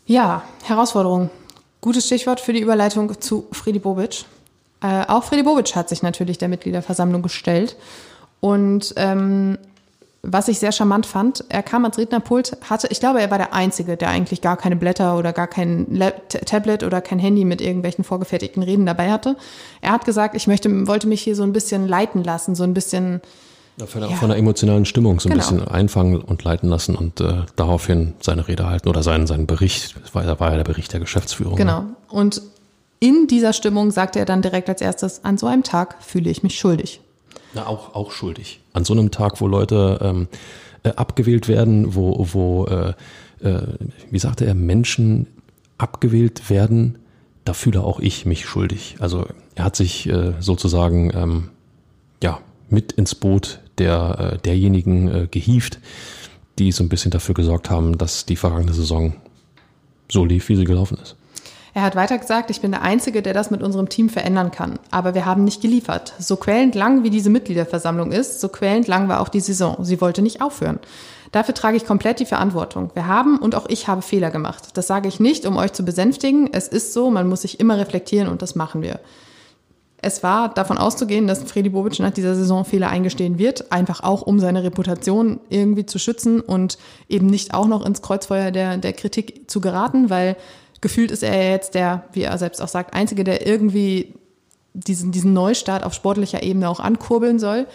[0.05, 1.31] Ja, Herausforderung.
[1.81, 4.25] Gutes Stichwort für die Überleitung zu Fredi Bobic.
[4.81, 7.75] Äh, auch Fredi Bobic hat sich natürlich der Mitgliederversammlung gestellt
[8.39, 9.57] und ähm,
[10.29, 13.53] was ich sehr charmant fand, er kam ans Rednerpult, hatte, ich glaube, er war der
[13.53, 15.87] Einzige, der eigentlich gar keine Blätter oder gar kein
[16.45, 19.37] Tablet oder kein Handy mit irgendwelchen vorgefertigten Reden dabei hatte.
[19.81, 22.73] Er hat gesagt, ich möchte, wollte mich hier so ein bisschen leiten lassen, so ein
[22.73, 23.21] bisschen.
[23.79, 24.15] Ja, von, der, ja.
[24.17, 25.43] von der emotionalen Stimmung so ein genau.
[25.43, 29.95] bisschen einfangen und leiten lassen und äh, daraufhin seine Rede halten oder seinen, seinen Bericht.
[30.03, 31.55] Das war, war ja der Bericht der Geschäftsführung.
[31.55, 31.81] Genau.
[31.81, 31.95] Ne?
[32.09, 32.41] Und
[32.99, 36.43] in dieser Stimmung sagte er dann direkt als erstes, an so einem Tag fühle ich
[36.43, 37.01] mich schuldig.
[37.53, 38.59] Na, auch, auch schuldig.
[38.73, 40.27] An so einem Tag, wo Leute ähm,
[40.83, 42.93] äh, abgewählt werden, wo, wo äh,
[43.41, 43.61] äh,
[44.09, 45.27] wie sagte er, Menschen
[45.77, 46.99] abgewählt werden,
[47.45, 48.95] da fühle auch ich mich schuldig.
[48.99, 49.25] Also
[49.55, 51.49] er hat sich äh, sozusagen ähm,
[52.21, 52.39] ja
[52.69, 55.79] mit ins Boot der äh, derjenigen äh, gehievt,
[56.59, 59.13] die so ein bisschen dafür gesorgt haben, dass die vergangene Saison
[60.11, 61.15] so lief, wie sie gelaufen ist.
[61.77, 64.79] Er hat weiter gesagt, ich bin der Einzige, der das mit unserem Team verändern kann.
[64.89, 66.15] Aber wir haben nicht geliefert.
[66.17, 69.85] So quälend lang wie diese Mitgliederversammlung ist, so quälend lang war auch die Saison.
[69.85, 70.79] Sie wollte nicht aufhören.
[71.31, 72.89] Dafür trage ich komplett die Verantwortung.
[72.95, 74.69] Wir haben und auch ich habe Fehler gemacht.
[74.73, 76.49] Das sage ich nicht, um euch zu besänftigen.
[76.51, 78.99] Es ist so, man muss sich immer reflektieren und das machen wir.
[80.01, 84.23] Es war davon auszugehen, dass Freddy Bobic nach dieser Saison Fehler eingestehen wird, einfach auch
[84.23, 88.93] um seine Reputation irgendwie zu schützen und eben nicht auch noch ins Kreuzfeuer der, der
[88.93, 90.37] Kritik zu geraten, weil
[90.81, 94.13] gefühlt ist er jetzt der, wie er selbst auch sagt, Einzige, der irgendwie
[94.73, 97.67] diesen, diesen Neustart auf sportlicher Ebene auch ankurbeln soll.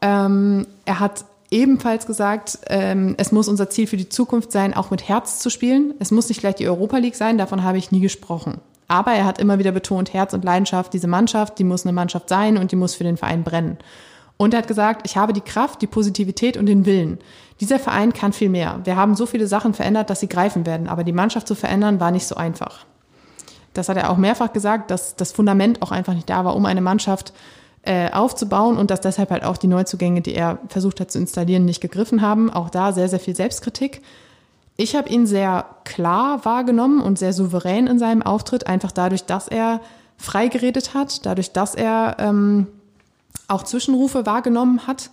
[0.00, 4.90] Ähm, er hat ebenfalls gesagt, ähm, es muss unser Ziel für die Zukunft sein, auch
[4.90, 5.94] mit Herz zu spielen.
[6.00, 8.60] Es muss nicht gleich die Europa League sein, davon habe ich nie gesprochen.
[8.88, 12.28] Aber er hat immer wieder betont, Herz und Leidenschaft, diese Mannschaft, die muss eine Mannschaft
[12.28, 13.78] sein und die muss für den Verein brennen.
[14.42, 17.20] Und er hat gesagt, ich habe die Kraft, die Positivität und den Willen.
[17.60, 18.80] Dieser Verein kann viel mehr.
[18.82, 20.88] Wir haben so viele Sachen verändert, dass sie greifen werden.
[20.88, 22.84] Aber die Mannschaft zu verändern war nicht so einfach.
[23.72, 26.66] Das hat er auch mehrfach gesagt, dass das Fundament auch einfach nicht da war, um
[26.66, 27.32] eine Mannschaft
[27.82, 31.64] äh, aufzubauen und dass deshalb halt auch die Neuzugänge, die er versucht hat zu installieren,
[31.64, 32.50] nicht gegriffen haben.
[32.50, 34.02] Auch da sehr, sehr viel Selbstkritik.
[34.76, 39.46] Ich habe ihn sehr klar wahrgenommen und sehr souverän in seinem Auftritt, einfach dadurch, dass
[39.46, 39.80] er
[40.16, 42.66] frei geredet hat, dadurch, dass er ähm,
[43.52, 45.10] auch Zwischenrufe wahrgenommen hat.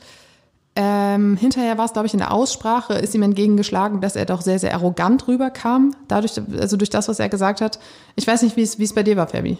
[0.75, 4.41] Ähm, hinterher war es, glaube ich, in der Aussprache, ist ihm entgegengeschlagen, dass er doch
[4.41, 7.79] sehr, sehr arrogant rüberkam, dadurch, also durch das, was er gesagt hat.
[8.15, 9.57] Ich weiß nicht, wie es, bei dir war, Fabi.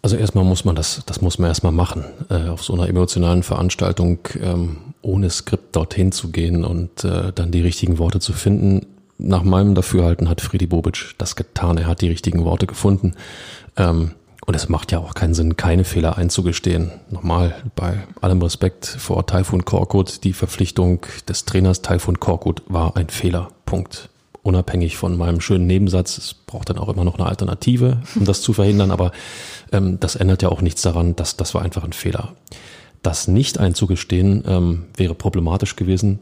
[0.00, 3.42] Also erstmal muss man das, das muss man erstmal machen, äh, auf so einer emotionalen
[3.42, 8.86] Veranstaltung ähm, ohne Skript dorthin zu gehen und äh, dann die richtigen Worte zu finden.
[9.18, 11.76] Nach meinem Dafürhalten hat Friedi Bobic das getan.
[11.76, 13.14] Er hat die richtigen Worte gefunden.
[13.76, 14.12] Ähm,
[14.48, 16.90] Und es macht ja auch keinen Sinn, keine Fehler einzugestehen.
[17.10, 23.10] Nochmal, bei allem Respekt vor Taifun Korkut, die Verpflichtung des Trainers Taifun Korkut war ein
[23.10, 23.50] Fehler.
[23.66, 24.08] Punkt.
[24.42, 28.40] Unabhängig von meinem schönen Nebensatz, es braucht dann auch immer noch eine Alternative, um das
[28.40, 29.12] zu verhindern, aber
[29.70, 32.32] ähm, das ändert ja auch nichts daran, dass das war einfach ein Fehler.
[33.02, 36.20] Das nicht einzugestehen ähm, wäre problematisch gewesen.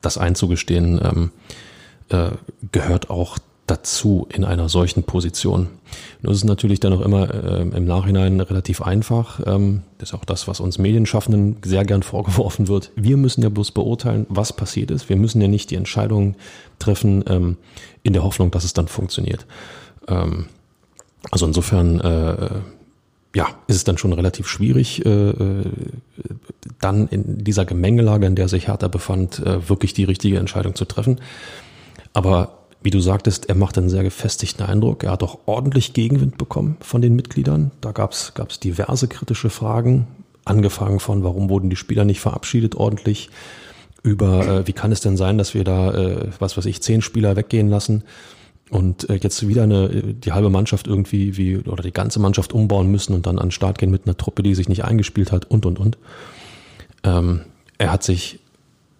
[0.00, 1.30] Das einzugestehen ähm,
[2.08, 2.30] äh,
[2.72, 3.36] gehört auch
[3.68, 5.68] dazu in einer solchen Position.
[6.22, 9.40] Nur ist es natürlich dann auch immer äh, im Nachhinein relativ einfach.
[9.46, 12.90] Ähm, das ist auch das, was uns Medienschaffenden sehr gern vorgeworfen wird.
[12.96, 15.08] Wir müssen ja bloß beurteilen, was passiert ist.
[15.08, 16.34] Wir müssen ja nicht die Entscheidung
[16.78, 17.56] treffen ähm,
[18.02, 19.46] in der Hoffnung, dass es dann funktioniert.
[20.08, 20.46] Ähm,
[21.30, 22.48] also insofern äh,
[23.34, 25.64] ja, ist es dann schon relativ schwierig, äh, äh
[26.80, 30.84] dann in dieser Gemengelage, in der sich Hertha befand, äh, wirklich die richtige Entscheidung zu
[30.84, 31.20] treffen.
[32.12, 35.04] Aber wie du sagtest, er macht einen sehr gefestigten Eindruck.
[35.04, 37.72] Er hat auch ordentlich Gegenwind bekommen von den Mitgliedern.
[37.80, 40.06] Da gab es diverse kritische Fragen,
[40.44, 43.30] angefangen von, warum wurden die Spieler nicht verabschiedet ordentlich,
[44.02, 47.02] über äh, wie kann es denn sein, dass wir da, äh, was weiß ich, zehn
[47.02, 48.04] Spieler weggehen lassen
[48.70, 52.90] und äh, jetzt wieder eine, die halbe Mannschaft irgendwie wie oder die ganze Mannschaft umbauen
[52.90, 55.46] müssen und dann an den Start gehen mit einer Truppe, die sich nicht eingespielt hat
[55.46, 55.98] und und und.
[57.02, 57.40] Ähm,
[57.76, 58.40] er hat sich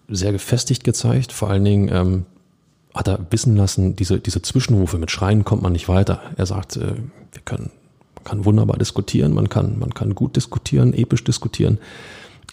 [0.07, 2.25] sehr gefestigt gezeigt, vor allen Dingen ähm,
[2.93, 6.21] hat er wissen lassen, diese, diese Zwischenrufe mit Schreien kommt man nicht weiter.
[6.37, 6.95] Er sagt, äh,
[7.31, 7.71] wir können,
[8.15, 11.77] man kann wunderbar diskutieren, man kann, man kann gut diskutieren, episch diskutieren,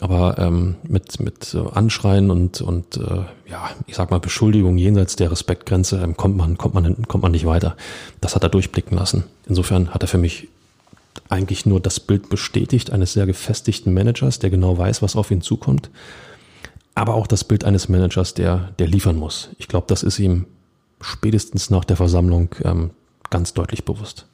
[0.01, 5.31] aber ähm, mit, mit Anschreien und, und äh, ja, ich sag mal Beschuldigung jenseits der
[5.31, 7.77] Respektgrenze ähm, kommt man, kommt man, kommt man nicht weiter.
[8.21, 9.25] Das hat er durchblicken lassen.
[9.47, 10.49] Insofern hat er für mich
[11.31, 15.41] eigentlich nur das Bild bestätigt eines sehr gefestigten Managers, der genau weiß, was auf ihn
[15.41, 15.89] zukommt
[16.97, 19.51] aber auch das Bild eines Managers, der, der liefern muss.
[19.59, 20.47] Ich glaube, das ist ihm
[21.01, 22.91] spätestens nach der Versammlung ähm,
[23.31, 24.27] ganz deutlich bewusst.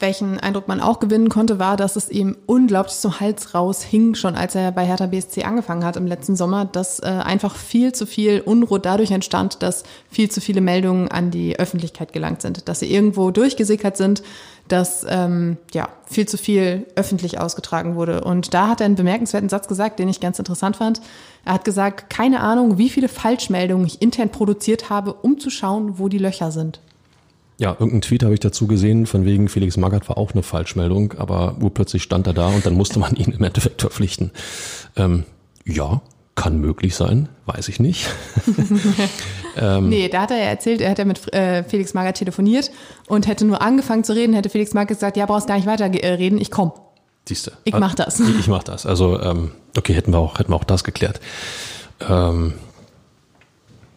[0.00, 4.14] Welchen Eindruck man auch gewinnen konnte, war, dass es ihm unglaublich zum Hals raus hing,
[4.14, 7.92] schon als er bei Hertha BSC angefangen hat im letzten Sommer, dass äh, einfach viel
[7.92, 12.68] zu viel Unruhe dadurch entstand, dass viel zu viele Meldungen an die Öffentlichkeit gelangt sind,
[12.68, 14.22] dass sie irgendwo durchgesickert sind,
[14.68, 18.24] dass ähm, ja viel zu viel öffentlich ausgetragen wurde.
[18.24, 21.00] Und da hat er einen bemerkenswerten Satz gesagt, den ich ganz interessant fand.
[21.48, 25.98] Er hat gesagt, keine Ahnung, wie viele Falschmeldungen ich intern produziert habe, um zu schauen,
[25.98, 26.82] wo die Löcher sind.
[27.56, 31.14] Ja, irgendeinen Tweet habe ich dazu gesehen, von wegen Felix Magath war auch eine Falschmeldung,
[31.14, 34.30] aber urplötzlich stand er da und dann musste man ihn im Endeffekt verpflichten.
[34.94, 35.24] Ähm,
[35.64, 36.02] ja,
[36.34, 38.10] kann möglich sein, weiß ich nicht.
[39.56, 42.70] ähm, nee, da hat er ja erzählt, er hat ja mit äh, Felix Magath telefoniert
[43.06, 45.86] und hätte nur angefangen zu reden, hätte Felix Magath gesagt, ja, brauchst gar nicht weiter
[45.86, 46.72] äh, reden, ich komm.
[47.28, 47.52] Siehste.
[47.64, 48.20] Ich mach das.
[48.20, 48.86] Ich, ich mach das.
[48.86, 51.20] Also, ähm, okay, hätten wir auch, hätten wir auch das geklärt.
[52.00, 52.54] Ähm,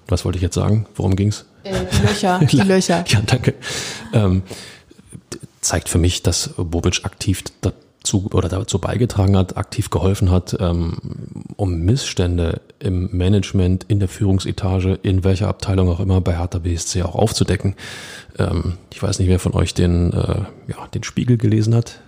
[0.10, 0.86] was wollte ich jetzt sagen?
[0.96, 1.46] Worum ging's?
[1.64, 3.06] Äh, Löcher, die Löcher.
[3.08, 3.54] Ja, danke.
[4.12, 4.44] Ähm,
[5.62, 10.98] zeigt für mich, dass Bobic aktiv dazu oder dazu beigetragen hat, aktiv geholfen hat, ähm,
[11.56, 17.04] um Missstände im Management, in der Führungsetage, in welcher Abteilung auch immer bei Hertha BSC
[17.04, 17.76] auch aufzudecken.
[18.38, 22.02] Ähm, ich weiß nicht, wer von euch den, äh, ja, den Spiegel gelesen hat,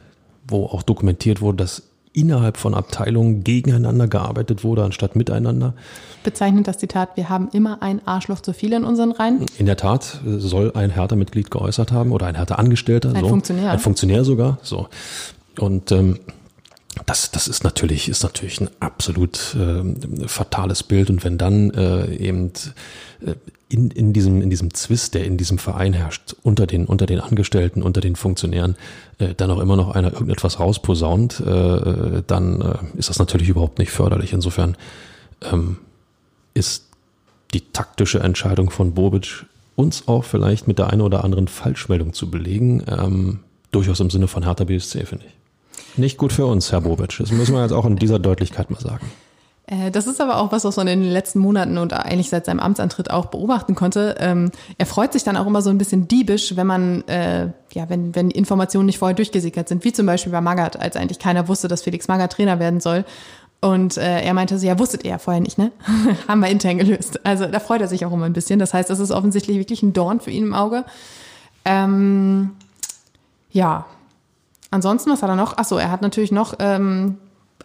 [0.47, 1.83] wo auch dokumentiert wurde, dass
[2.13, 5.73] innerhalb von Abteilungen gegeneinander gearbeitet wurde, anstatt miteinander.
[6.23, 9.45] Bezeichnet das Zitat, wir haben immer ein Arschloch zu viel in unseren Reihen?
[9.57, 13.09] In der Tat soll ein Hertha-Mitglied geäußert haben oder ein Hertha-Angestellter.
[13.13, 13.29] Ein so.
[13.29, 13.71] Funktionär.
[13.71, 14.59] Ein Funktionär sogar.
[14.61, 14.87] So.
[15.59, 16.19] Und ähm,
[17.05, 21.09] das, das ist natürlich, ist natürlich ein absolut äh, fatales Bild.
[21.09, 22.51] Und wenn dann äh, eben
[23.21, 23.33] äh,
[23.69, 27.19] in, in, diesem, in diesem Zwist, der in diesem Verein herrscht, unter den, unter den
[27.19, 28.75] Angestellten, unter den Funktionären,
[29.17, 33.79] äh, dann auch immer noch einer irgendetwas rausposaunt, äh, dann äh, ist das natürlich überhaupt
[33.79, 34.33] nicht förderlich.
[34.33, 34.77] Insofern
[35.51, 35.77] ähm,
[36.53, 36.85] ist
[37.53, 42.29] die taktische Entscheidung von Bobic, uns auch vielleicht mit der einen oder anderen Falschmeldung zu
[42.29, 43.39] belegen, ähm,
[43.71, 45.42] durchaus im Sinne von Hertha BSC, finde ich.
[45.97, 47.17] Nicht gut für uns, Herr Bobic.
[47.19, 49.11] Das müssen wir jetzt auch in dieser Deutlichkeit mal sagen.
[49.65, 52.45] Äh, das ist aber auch was, was man in den letzten Monaten und eigentlich seit
[52.45, 54.15] seinem Amtsantritt auch beobachten konnte.
[54.19, 57.89] Ähm, er freut sich dann auch immer so ein bisschen diebisch, wenn man, äh, ja,
[57.89, 61.47] wenn, wenn Informationen nicht vorher durchgesickert sind, wie zum Beispiel bei Magath, als eigentlich keiner
[61.47, 63.05] wusste, dass Felix Magath Trainer werden soll.
[63.61, 65.71] Und äh, er meinte so, ja, wusstet ihr ja vorher nicht, ne?
[66.27, 67.25] Haben wir intern gelöst.
[67.25, 68.59] Also da freut er sich auch immer ein bisschen.
[68.59, 70.83] Das heißt, das ist offensichtlich wirklich ein Dorn für ihn im Auge.
[71.63, 72.51] Ähm,
[73.51, 73.85] ja.
[74.73, 75.57] Ansonsten, was hat er noch?
[75.57, 77.17] Achso, er hat natürlich noch ähm,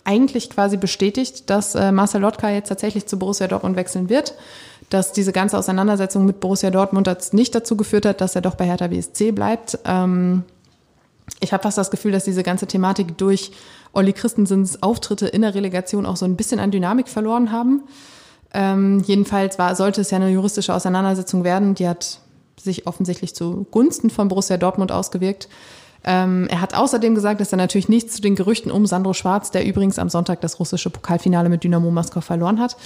[0.04, 4.34] eigentlich quasi bestätigt, dass äh, Marcel Lotka jetzt tatsächlich zu Borussia Dortmund wechseln wird,
[4.90, 8.66] dass diese ganze Auseinandersetzung mit Borussia Dortmund nicht dazu geführt hat, dass er doch bei
[8.66, 9.78] Hertha BSC bleibt.
[9.86, 10.42] Ähm,
[11.40, 13.52] ich habe fast das Gefühl, dass diese ganze Thematik durch
[13.94, 17.84] Olli Christensens Auftritte in der Relegation auch so ein bisschen an Dynamik verloren haben.
[18.52, 22.20] Ähm, jedenfalls war, sollte es ja eine juristische Auseinandersetzung werden, die hat
[22.60, 25.48] sich offensichtlich zugunsten von Borussia Dortmund ausgewirkt.
[26.10, 29.50] Ähm, er hat außerdem gesagt, dass er natürlich nichts zu den Gerüchten um Sandro Schwarz,
[29.50, 32.78] der übrigens am Sonntag das russische Pokalfinale mit Dynamo Moskau verloren hat,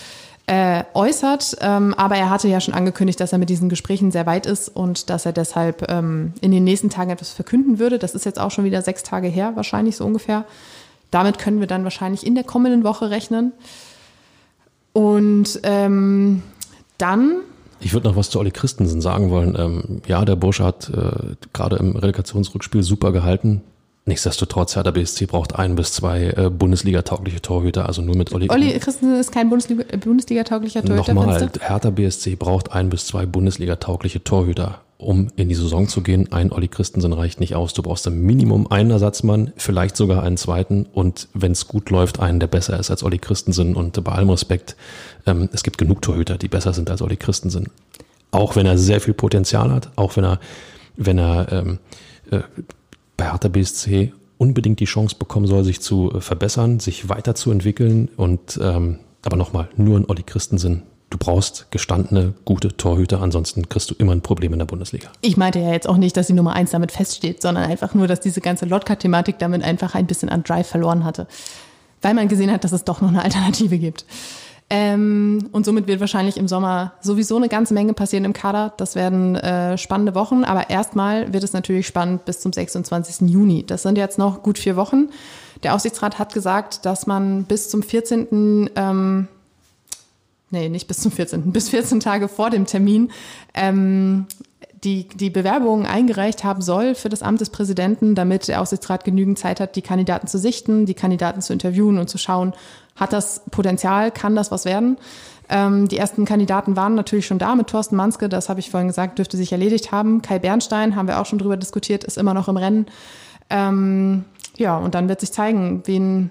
[0.48, 1.56] äh, äußert.
[1.60, 4.68] Ähm, aber er hatte ja schon angekündigt, dass er mit diesen Gesprächen sehr weit ist
[4.68, 8.00] und dass er deshalb ähm, in den nächsten Tagen etwas verkünden würde.
[8.00, 10.44] Das ist jetzt auch schon wieder sechs Tage her, wahrscheinlich so ungefähr.
[11.12, 13.52] Damit können wir dann wahrscheinlich in der kommenden Woche rechnen.
[14.92, 16.42] Und ähm,
[16.98, 17.36] dann
[17.82, 19.56] ich würde noch was zu Olli Christensen sagen wollen.
[19.58, 23.62] Ähm, ja, der Bursche hat äh, gerade im Relegationsrückspiel super gehalten.
[24.04, 28.50] Nichtsdestotrotz, Hertha BSC braucht ein bis zwei äh, Bundesliga-taugliche Torhüter, also nur mit Olli.
[28.50, 31.14] Olli Christensen ist kein Bundesliga-tauglicher Torhüter.
[31.14, 36.32] Nochmal, Hertha BSC braucht ein bis zwei Bundesliga-taugliche Torhüter, um in die Saison zu gehen.
[36.32, 37.74] Ein Olli Christensen reicht nicht aus.
[37.74, 42.20] Du brauchst im Minimum einen Ersatzmann, vielleicht sogar einen zweiten und wenn es gut läuft,
[42.20, 43.74] einen, der besser ist als Olli Christensen.
[43.74, 44.76] Und bei allem Respekt,
[45.26, 47.68] ähm, es gibt genug Torhüter, die besser sind als Olli Christensen.
[48.30, 50.40] Auch wenn er sehr viel Potenzial hat, auch wenn er,
[50.96, 51.78] wenn er ähm,
[52.30, 52.40] äh,
[53.16, 58.08] bei Hertha BSC unbedingt die Chance bekommen soll, sich zu äh, verbessern, sich weiterzuentwickeln.
[58.16, 60.82] Und ähm, aber nochmal, nur ein Olli Christensen.
[61.12, 65.10] Du brauchst gestandene, gute Torhüter, ansonsten kriegst du immer ein Problem in der Bundesliga.
[65.20, 68.08] Ich meinte ja jetzt auch nicht, dass die Nummer eins damit feststeht, sondern einfach nur,
[68.08, 71.26] dass diese ganze Lotka-Thematik damit einfach ein bisschen an Drive verloren hatte.
[72.00, 74.06] Weil man gesehen hat, dass es doch noch eine Alternative gibt.
[74.70, 78.72] Ähm, und somit wird wahrscheinlich im Sommer sowieso eine ganze Menge passieren im Kader.
[78.78, 80.44] Das werden äh, spannende Wochen.
[80.44, 83.28] Aber erstmal wird es natürlich spannend bis zum 26.
[83.28, 83.66] Juni.
[83.66, 85.10] Das sind jetzt noch gut vier Wochen.
[85.62, 88.70] Der Aufsichtsrat hat gesagt, dass man bis zum 14.
[88.74, 89.28] Ähm,
[90.52, 93.10] nee, nicht bis zum 14., bis 14 Tage vor dem Termin
[93.54, 94.26] ähm,
[94.84, 99.38] die, die Bewerbungen eingereicht haben soll für das Amt des Präsidenten, damit der Aufsichtsrat genügend
[99.38, 102.52] Zeit hat, die Kandidaten zu sichten, die Kandidaten zu interviewen und zu schauen,
[102.96, 104.96] hat das Potenzial, kann das was werden.
[105.48, 108.88] Ähm, die ersten Kandidaten waren natürlich schon da mit Thorsten Manske, das habe ich vorhin
[108.88, 110.20] gesagt, dürfte sich erledigt haben.
[110.20, 112.86] Kai Bernstein, haben wir auch schon drüber diskutiert, ist immer noch im Rennen.
[113.50, 114.24] Ähm,
[114.56, 116.30] ja, und dann wird sich zeigen, wen,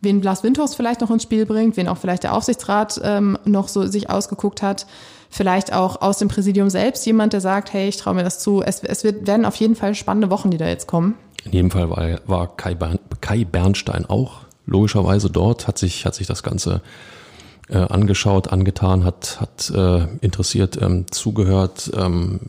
[0.00, 3.68] wen Blas Windhorst vielleicht noch ins Spiel bringt, wen auch vielleicht der Aufsichtsrat ähm, noch
[3.68, 4.86] so sich ausgeguckt hat.
[5.30, 8.62] Vielleicht auch aus dem Präsidium selbst jemand, der sagt, hey, ich traue mir das zu.
[8.62, 11.14] Es, es wird, werden auf jeden Fall spannende Wochen, die da jetzt kommen.
[11.44, 16.14] In jedem Fall war, war Kai, Bern, Kai Bernstein auch logischerweise dort, hat sich, hat
[16.14, 16.82] sich das Ganze
[17.68, 21.90] äh, angeschaut, angetan, hat, hat äh, interessiert ähm, zugehört.
[21.96, 22.40] Ähm,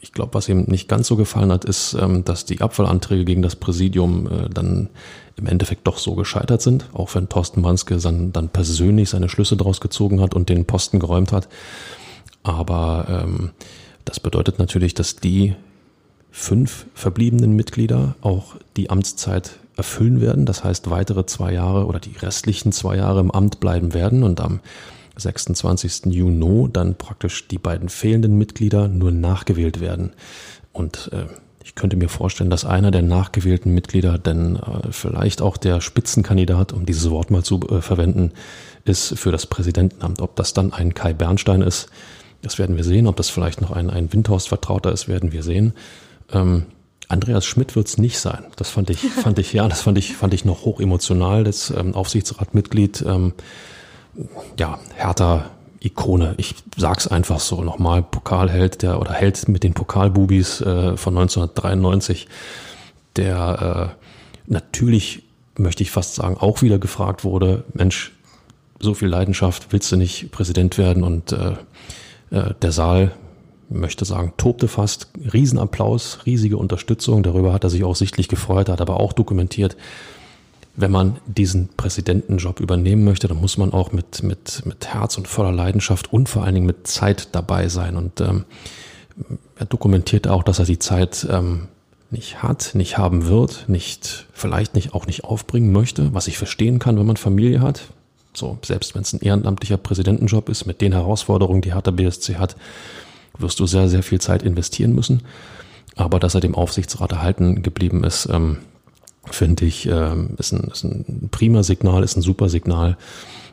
[0.00, 3.42] ich glaube, was ihm nicht ganz so gefallen hat, ist, ähm, dass die Abfallanträge gegen
[3.42, 4.88] das Präsidium äh, dann
[5.36, 9.80] im Endeffekt doch so gescheitert sind, auch wenn Thorsten Manske dann, persönlich seine Schlüsse daraus
[9.80, 11.48] gezogen hat und den Posten geräumt hat.
[12.42, 13.50] Aber ähm,
[14.04, 15.54] das bedeutet natürlich, dass die
[16.30, 20.46] fünf verbliebenen Mitglieder auch die Amtszeit erfüllen werden.
[20.46, 24.40] Das heißt, weitere zwei Jahre oder die restlichen zwei Jahre im Amt bleiben werden und
[24.40, 24.60] am
[25.20, 26.06] 26.
[26.06, 30.12] Juni dann praktisch die beiden fehlenden Mitglieder nur nachgewählt werden.
[30.72, 31.26] Und äh,
[31.62, 36.72] ich könnte mir vorstellen, dass einer der nachgewählten Mitglieder denn äh, vielleicht auch der Spitzenkandidat,
[36.72, 38.32] um dieses Wort mal zu äh, verwenden,
[38.84, 40.20] ist für das Präsidentenamt.
[40.20, 41.88] Ob das dann ein Kai Bernstein ist,
[42.42, 43.06] das werden wir sehen.
[43.06, 45.74] Ob das vielleicht noch ein, ein Windhorst-Vertrauter ist, werden wir sehen.
[46.32, 46.66] Ähm,
[47.08, 48.44] Andreas Schmidt wird es nicht sein.
[48.56, 51.44] Das fand ich, fand ich, ja, das fand ich, fand ich noch hoch emotional.
[51.44, 53.32] Das ähm, Aufsichtsratmitglied, ähm,
[54.58, 55.50] ja, härter
[55.80, 56.34] Ikone.
[56.36, 58.02] Ich sag's einfach so nochmal.
[58.02, 62.28] Pokalheld, der oder Held mit den Pokalbubis äh, von 1993,
[63.16, 64.02] der äh,
[64.46, 65.22] natürlich
[65.56, 67.64] möchte ich fast sagen auch wieder gefragt wurde.
[67.74, 68.12] Mensch,
[68.78, 71.02] so viel Leidenschaft, willst du nicht Präsident werden?
[71.02, 71.54] Und äh,
[72.30, 73.12] äh, der Saal
[73.68, 75.08] möchte sagen, tobte fast.
[75.32, 77.22] Riesenapplaus, riesige Unterstützung.
[77.22, 79.76] Darüber hat er sich auch sichtlich gefreut, hat aber auch dokumentiert,
[80.76, 85.28] wenn man diesen Präsidentenjob übernehmen möchte, dann muss man auch mit, mit, mit Herz und
[85.28, 87.96] voller Leidenschaft und vor allen Dingen mit Zeit dabei sein.
[87.96, 88.44] Und ähm,
[89.56, 91.68] er dokumentiert auch, dass er die Zeit ähm,
[92.10, 96.78] nicht hat, nicht haben wird, nicht, vielleicht nicht auch nicht aufbringen möchte, was ich verstehen
[96.78, 97.82] kann, wenn man Familie hat.
[98.32, 102.56] So, selbst wenn es ein ehrenamtlicher Präsidentenjob ist, mit den Herausforderungen, die Hertha BSC hat,
[103.38, 105.22] wirst du sehr, sehr viel Zeit investieren müssen.
[105.96, 108.58] Aber dass er dem Aufsichtsrat erhalten geblieben ist, ähm,
[109.34, 112.96] finde ich, ähm, ist, ein, ist ein prima Signal, ist ein super Signal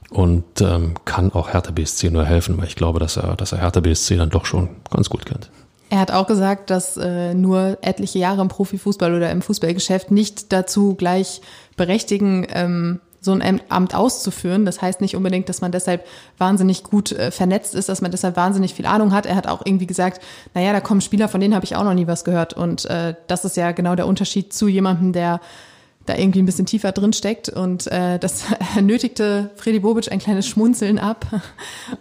[0.10, 3.60] und ähm, kann auch Hertha BSC nur helfen, weil ich glaube, dass er, dass er
[3.60, 5.50] Hertha BSC dann doch schon ganz gut kennt.
[5.90, 10.52] Er hat auch gesagt, dass äh, nur etliche Jahre im Profifußball oder im Fußballgeschäft nicht
[10.52, 11.42] dazu gleich
[11.78, 14.66] berechtigen, ähm, so ein Amt auszuführen.
[14.66, 16.06] Das heißt nicht unbedingt, dass man deshalb
[16.38, 19.26] wahnsinnig gut äh, vernetzt ist, dass man deshalb wahnsinnig viel Ahnung hat.
[19.26, 20.22] Er hat auch irgendwie gesagt,
[20.54, 22.54] naja, da kommen Spieler, von denen habe ich auch noch nie was gehört.
[22.54, 25.40] Und äh, das ist ja genau der Unterschied zu jemandem, der
[26.08, 27.49] da irgendwie ein bisschen tiefer drin steckt.
[27.49, 28.45] Und äh, das
[28.82, 31.26] nötigte Freddy Bobic ein kleines Schmunzeln ab.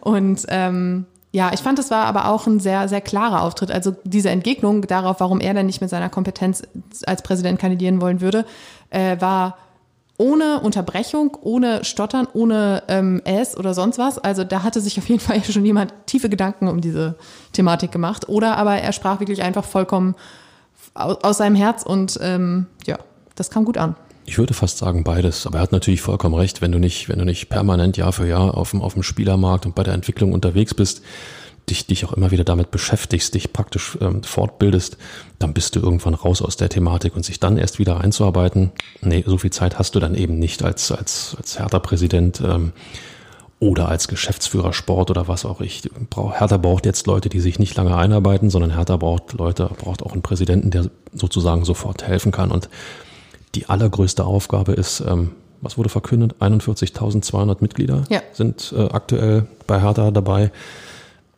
[0.00, 3.70] Und ähm, Ja, ich fand, es war aber auch ein sehr, sehr klarer Auftritt.
[3.70, 6.62] Also diese Entgegnung darauf, warum er denn nicht mit seiner Kompetenz
[7.04, 8.46] als Präsident kandidieren wollen würde,
[8.88, 9.58] äh, war
[10.18, 14.18] ohne Unterbrechung, ohne Stottern, ohne ähm, S oder sonst was.
[14.18, 17.16] Also da hatte sich auf jeden Fall schon jemand tiefe Gedanken um diese
[17.52, 18.30] Thematik gemacht.
[18.30, 20.14] Oder aber er sprach wirklich einfach vollkommen
[20.94, 22.96] aus, aus seinem Herz und ähm, ja,
[23.36, 23.94] das kam gut an.
[24.24, 27.20] Ich würde fast sagen beides, aber er hat natürlich vollkommen recht, wenn du nicht, wenn
[27.20, 30.32] du nicht permanent Jahr für Jahr auf dem, auf dem Spielermarkt und bei der Entwicklung
[30.32, 31.02] unterwegs bist,
[31.70, 34.96] dich, dich auch immer wieder damit beschäftigst, dich praktisch ähm, fortbildest,
[35.38, 38.72] dann bist du irgendwann raus aus der Thematik und sich dann erst wieder einzuarbeiten.
[39.00, 42.72] Nee, so viel Zeit hast du dann eben nicht als, als, als Hertha-Präsident ähm,
[43.58, 45.82] oder als Geschäftsführer Sport oder was auch ich.
[46.14, 50.12] Hertha braucht jetzt Leute, die sich nicht lange einarbeiten, sondern Hertha braucht Leute, braucht auch
[50.12, 52.50] einen Präsidenten, der sozusagen sofort helfen kann.
[52.50, 52.68] Und
[53.54, 56.36] die allergrößte Aufgabe ist, ähm, was wurde verkündet?
[56.40, 58.22] 41.200 Mitglieder ja.
[58.32, 60.50] sind äh, aktuell bei Hertha dabei.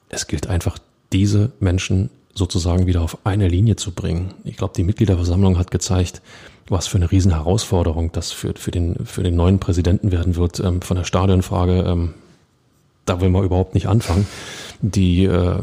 [0.09, 0.79] Es gilt einfach,
[1.13, 4.35] diese Menschen sozusagen wieder auf eine Linie zu bringen.
[4.45, 6.23] Ich glaube, die Mitgliederversammlung hat gezeigt,
[6.69, 10.61] was für eine Riesenherausforderung das für, für, den, für den neuen Präsidenten werden wird.
[10.61, 12.15] Ähm, von der Stadionfrage, ähm,
[13.05, 14.27] da will man überhaupt nicht anfangen,
[14.81, 15.59] die äh,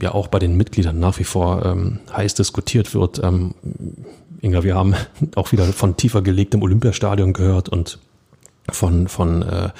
[0.00, 3.20] ja auch bei den Mitgliedern nach wie vor ähm, heiß diskutiert wird.
[4.44, 4.94] Inga, wir haben
[5.36, 7.98] auch wieder von tiefer gelegtem Olympiastadion gehört und
[8.70, 9.70] von, von, äh,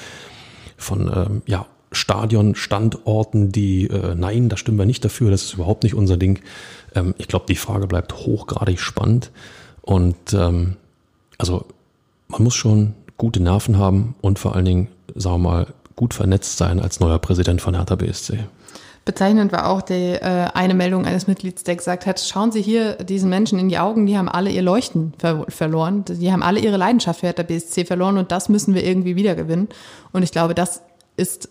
[0.79, 5.83] von äh, ja, Stadionstandorten, die, äh, nein, da stimmen wir nicht dafür, das ist überhaupt
[5.83, 6.41] nicht unser Ding.
[6.95, 9.31] Ähm, ich glaube, die Frage bleibt hochgradig spannend.
[9.83, 10.77] Und ähm,
[11.37, 11.67] also
[12.29, 16.57] man muss schon gute Nerven haben und vor allen Dingen, sagen wir mal, gut vernetzt
[16.57, 18.39] sein als neuer Präsident von Hertha BSC.
[19.05, 22.95] Bezeichnend war auch die, äh, eine Meldung eines Mitglieds, der gesagt hat, schauen Sie hier
[22.95, 26.61] diesen Menschen in die Augen, die haben alle ihr Leuchten ver verloren, die haben alle
[26.61, 29.69] ihre Leidenschaft für Hertha BSC verloren und das müssen wir irgendwie wiedergewinnen.
[30.13, 30.81] Und ich glaube, das
[31.17, 31.51] ist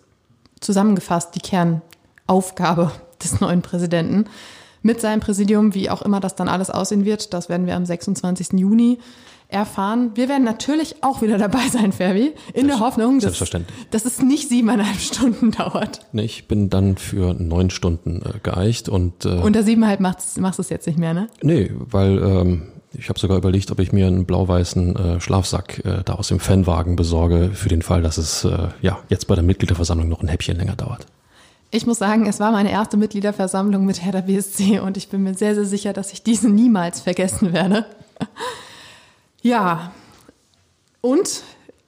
[0.62, 2.92] zusammengefasst die Kernaufgabe
[3.24, 4.26] des neuen Präsidenten.
[4.82, 7.86] Mit seinem Präsidium, wie auch immer das dann alles aussehen wird, das werden wir am
[7.86, 8.60] 26.
[8.60, 8.98] Juni
[9.54, 10.12] erfahren.
[10.16, 13.40] Wir werden natürlich auch wieder dabei sein, Ferbi, in der Hoffnung, dass,
[13.92, 16.02] dass es nicht siebeneinhalb Stunden dauert.
[16.12, 20.60] Nee, ich bin dann für neun Stunden äh, geeicht und äh, unter siebeneinhalb machst, machst
[20.60, 21.28] du es jetzt nicht mehr, ne?
[21.42, 22.64] Nee, weil ähm,
[22.98, 26.40] ich habe sogar überlegt, ob ich mir einen blau-weißen äh, Schlafsack äh, da aus dem
[26.40, 30.28] Fanwagen besorge, für den Fall, dass es äh, ja jetzt bei der Mitgliederversammlung noch ein
[30.28, 31.08] Häppchen länger dauert.
[31.72, 35.34] Ich muss sagen, es war meine erste Mitgliederversammlung mit Hertha BSC und ich bin mir
[35.34, 37.86] sehr, sehr sicher, dass ich diese niemals vergessen werde.
[39.44, 39.92] ja,
[41.02, 41.44] und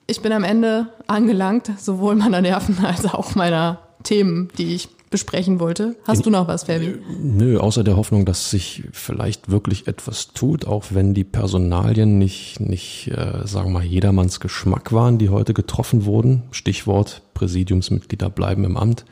[0.08, 5.62] ich bin am Ende angelangt, sowohl meiner Nerven als auch meiner Themen, die ich besprechen
[5.62, 5.95] wollte.
[6.06, 6.95] Hast du noch was, Fabi?
[7.22, 12.60] Nö, außer der Hoffnung, dass sich vielleicht wirklich etwas tut, auch wenn die Personalien nicht,
[12.60, 16.43] nicht äh, sagen wir mal, jedermanns Geschmack waren, die heute getroffen wurden.
[16.51, 19.06] Stichwort Präsidiumsmitglieder bleiben im Amt.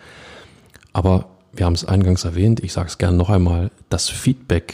[0.91, 4.73] Aber wir haben es eingangs erwähnt, ich sage es gerne noch einmal, das Feedback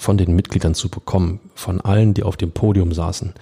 [0.00, 3.34] von den Mitgliedern zu bekommen, von allen, die auf dem Podium saßen,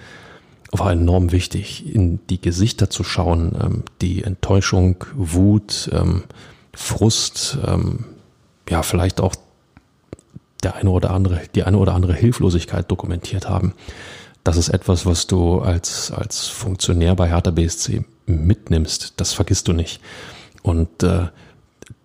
[0.71, 6.23] war enorm wichtig, in die Gesichter zu schauen, ähm, die Enttäuschung, Wut, ähm,
[6.73, 8.03] Frust, ähm,
[8.69, 9.35] ja, vielleicht auch
[10.61, 13.73] der eine oder andere, die eine oder andere Hilflosigkeit dokumentiert haben.
[14.43, 19.13] Das ist etwas, was du als, als Funktionär bei Hertha BSC mitnimmst.
[19.15, 20.01] Das vergisst du nicht.
[20.61, 21.27] Und äh,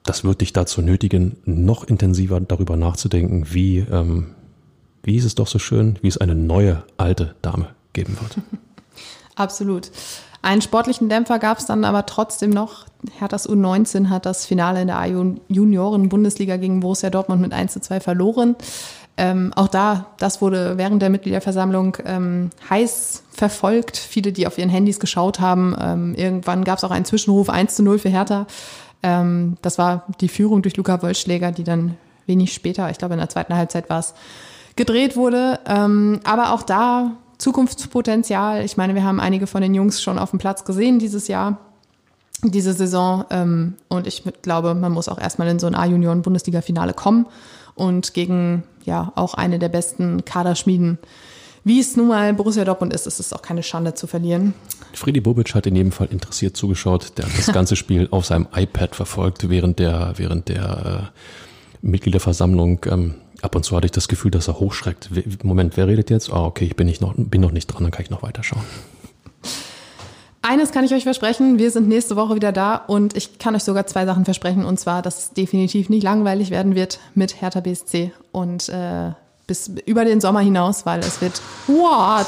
[0.05, 4.34] das wird dich dazu nötigen, noch intensiver darüber nachzudenken, wie, ähm,
[5.05, 8.37] wie ist es doch so schön, wie es eine neue alte Dame geben wird.
[9.37, 9.91] Absolut.
[10.43, 12.85] Einen sportlichen Dämpfer gab es dann aber trotzdem noch.
[13.19, 18.01] Herthas U19 hat das Finale in der A-Junioren-Bundesliga gegen Borussia Dortmund mit 1 zu 2
[18.01, 18.57] verloren.
[19.17, 23.97] Ähm, auch da, das wurde während der Mitgliederversammlung ähm, heiß verfolgt.
[23.97, 25.75] Viele, die auf ihren Handys geschaut haben.
[25.81, 28.47] Ähm, irgendwann gab es auch einen Zwischenruf 1 zu 0 für Hertha.
[29.03, 31.97] Ähm, das war die Führung durch Luca Wollschläger, die dann
[32.27, 34.15] wenig später, ich glaube in der zweiten Halbzeit war es,
[34.77, 35.61] gedreht wurde.
[35.67, 38.65] Ähm, aber auch da Zukunftspotenzial.
[38.65, 41.59] Ich meine, wir haben einige von den Jungs schon auf dem Platz gesehen dieses Jahr,
[42.43, 43.25] diese Saison.
[43.31, 47.27] Ähm, und ich glaube, man muss auch erstmal in so ein A-Junioren-Bundesliga-Finale kommen
[47.75, 50.99] und gegen ja auch eine der besten Kaderschmieden.
[51.67, 54.53] Wie es nun mal Borussia Dortmund ist, ist es auch keine Schande zu verlieren.
[54.93, 57.17] Friedi Bobic hat in jedem Fall interessiert zugeschaut.
[57.17, 61.11] Der hat das ganze Spiel auf seinem iPad verfolgt, während der, während der
[61.83, 63.15] äh, Mitgliederversammlung ähm,
[63.45, 65.11] ab und zu hatte ich das Gefühl, dass er hochschreckt.
[65.45, 66.33] Moment, wer redet jetzt?
[66.33, 68.63] Ah, okay, ich bin, nicht noch, bin noch nicht dran, dann kann ich noch weiterschauen.
[70.43, 73.65] Eines kann ich euch versprechen, wir sind nächste Woche wieder da und ich kann euch
[73.65, 77.61] sogar zwei Sachen versprechen und zwar, dass es definitiv nicht langweilig werden wird mit Hertha
[77.61, 79.13] BSC und äh,
[79.47, 82.27] bis über den Sommer hinaus, weil es wird what?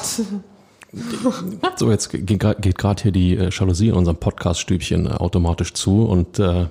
[1.76, 2.38] So, jetzt geht
[2.78, 6.66] gerade hier die äh, Jalousie in unserem Podcast-Stübchen äh, automatisch zu und äh,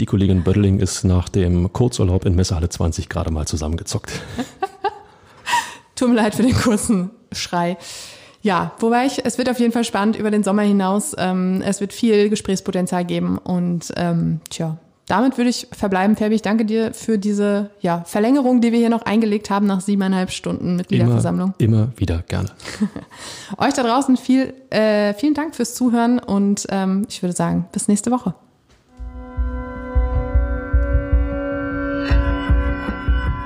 [0.00, 4.10] Die Kollegin Bödeling ist nach dem Kurzurlaub in Messehalle 20 gerade mal zusammengezockt.
[5.94, 7.76] Tut mir leid für den kurzen Schrei.
[8.40, 11.14] Ja, wobei ich, es wird auf jeden Fall spannend über den Sommer hinaus.
[11.18, 16.16] Ähm, es wird viel Gesprächspotenzial geben und ähm, tja, damit würde ich verbleiben.
[16.16, 19.82] Fabi, ich danke dir für diese ja, Verlängerung, die wir hier noch eingelegt haben nach
[19.82, 21.52] siebeneinhalb Stunden Mitgliederversammlung.
[21.58, 22.48] Immer, immer wieder gerne.
[23.58, 27.86] Euch da draußen viel, äh, vielen Dank fürs Zuhören und ähm, ich würde sagen, bis
[27.86, 28.34] nächste Woche.